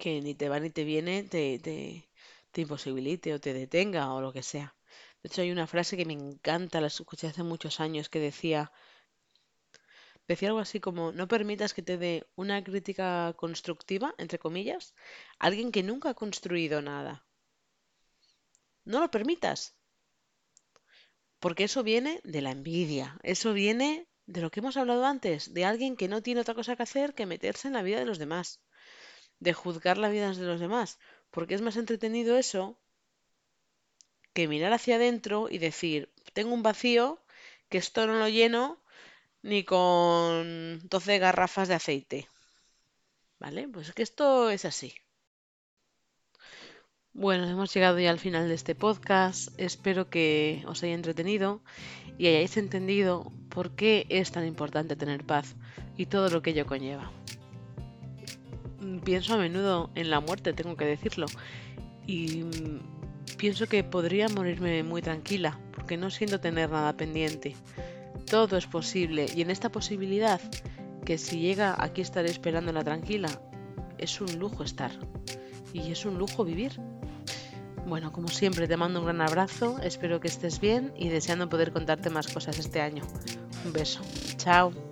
que 0.00 0.10
ni 0.24 0.32
te 0.40 0.48
va 0.50 0.58
ni 0.60 0.70
te 0.76 0.84
viene, 0.92 1.14
te, 1.34 1.44
te, 1.66 1.76
te 2.52 2.60
imposibilite 2.64 3.28
o 3.34 3.40
te 3.44 3.52
detenga 3.62 4.12
o 4.14 4.20
lo 4.24 4.32
que 4.32 4.42
sea. 4.52 4.68
De 5.22 5.28
hecho, 5.28 5.42
hay 5.42 5.50
una 5.52 5.66
frase 5.66 5.96
que 5.96 6.04
me 6.10 6.12
encanta, 6.14 6.80
la 6.80 6.86
escuché 6.88 7.26
hace 7.28 7.42
muchos 7.42 7.80
años, 7.80 8.08
que 8.08 8.20
decía, 8.20 8.72
decía 10.28 10.48
algo 10.48 10.60
así 10.60 10.80
como, 10.80 11.12
no 11.12 11.28
permitas 11.28 11.74
que 11.74 11.82
te 11.82 11.98
dé 11.98 12.26
una 12.34 12.62
crítica 12.62 13.34
constructiva, 13.36 14.14
entre 14.18 14.38
comillas, 14.38 14.94
alguien 15.38 15.72
que 15.72 15.82
nunca 15.82 16.10
ha 16.10 16.14
construido 16.14 16.82
nada. 16.82 17.24
No 18.84 19.00
lo 19.00 19.10
permitas, 19.10 19.76
porque 21.40 21.64
eso 21.64 21.82
viene 21.82 22.20
de 22.24 22.40
la 22.42 22.50
envidia, 22.50 23.18
eso 23.22 23.52
viene 23.52 24.08
de 24.26 24.40
lo 24.40 24.50
que 24.50 24.60
hemos 24.60 24.76
hablado 24.76 25.04
antes, 25.06 25.54
de 25.54 25.64
alguien 25.64 25.96
que 25.96 26.08
no 26.08 26.22
tiene 26.22 26.40
otra 26.40 26.54
cosa 26.54 26.76
que 26.76 26.82
hacer 26.82 27.14
que 27.14 27.26
meterse 27.26 27.68
en 27.68 27.74
la 27.74 27.82
vida 27.82 27.98
de 27.98 28.06
los 28.06 28.18
demás, 28.18 28.60
de 29.38 29.52
juzgar 29.52 29.98
la 29.98 30.08
vida 30.08 30.32
de 30.32 30.44
los 30.44 30.60
demás, 30.60 30.98
porque 31.30 31.54
es 31.54 31.62
más 31.62 31.76
entretenido 31.76 32.36
eso 32.36 32.78
que 34.32 34.48
mirar 34.48 34.72
hacia 34.72 34.96
adentro 34.96 35.48
y 35.50 35.58
decir, 35.58 36.12
tengo 36.32 36.52
un 36.52 36.62
vacío 36.62 37.22
que 37.68 37.78
esto 37.78 38.06
no 38.06 38.18
lo 38.18 38.28
lleno 38.28 38.82
ni 39.42 39.64
con 39.64 40.80
12 40.88 41.18
garrafas 41.18 41.68
de 41.68 41.74
aceite. 41.74 42.28
¿Vale? 43.38 43.68
Pues 43.68 43.88
es 43.88 43.94
que 43.94 44.02
esto 44.02 44.50
es 44.50 44.64
así. 44.64 44.94
Bueno, 47.12 47.48
hemos 47.48 47.72
llegado 47.72 47.98
ya 47.98 48.10
al 48.10 48.18
final 48.18 48.46
de 48.46 48.54
este 48.54 48.74
podcast. 48.74 49.48
Espero 49.58 50.10
que 50.10 50.62
os 50.66 50.82
haya 50.82 50.92
entretenido 50.92 51.62
y 52.18 52.26
hayáis 52.26 52.58
entendido 52.58 53.32
por 53.48 53.74
qué 53.74 54.06
es 54.10 54.32
tan 54.32 54.46
importante 54.46 54.96
tener 54.96 55.24
paz 55.24 55.56
y 55.96 56.06
todo 56.06 56.28
lo 56.28 56.42
que 56.42 56.50
ello 56.50 56.66
conlleva. 56.66 57.10
Pienso 59.04 59.32
a 59.32 59.38
menudo 59.38 59.90
en 59.94 60.10
la 60.10 60.20
muerte, 60.20 60.52
tengo 60.52 60.76
que 60.76 60.84
decirlo, 60.84 61.26
y 62.06 62.44
pienso 63.38 63.66
que 63.66 63.82
podría 63.82 64.28
morirme 64.28 64.82
muy 64.82 65.02
tranquila, 65.02 65.58
porque 65.72 65.96
no 65.96 66.10
siento 66.10 66.40
tener 66.40 66.70
nada 66.70 66.96
pendiente. 66.96 67.56
Todo 68.24 68.56
es 68.56 68.66
posible 68.66 69.26
y 69.34 69.42
en 69.42 69.50
esta 69.50 69.70
posibilidad, 69.70 70.40
que 71.04 71.18
si 71.18 71.40
llega 71.40 71.76
aquí 71.78 72.00
estaré 72.00 72.30
esperándola 72.30 72.82
tranquila, 72.82 73.28
es 73.98 74.20
un 74.20 74.38
lujo 74.38 74.62
estar 74.62 74.90
y 75.72 75.92
es 75.92 76.04
un 76.04 76.18
lujo 76.18 76.44
vivir. 76.44 76.80
Bueno, 77.86 78.12
como 78.12 78.28
siempre 78.28 78.66
te 78.66 78.76
mando 78.76 79.00
un 79.00 79.06
gran 79.06 79.20
abrazo, 79.20 79.78
espero 79.80 80.18
que 80.18 80.28
estés 80.28 80.60
bien 80.60 80.92
y 80.96 81.08
deseando 81.08 81.48
poder 81.48 81.72
contarte 81.72 82.10
más 82.10 82.26
cosas 82.26 82.58
este 82.58 82.80
año. 82.80 83.04
Un 83.64 83.72
beso. 83.72 84.00
Chao. 84.36 84.85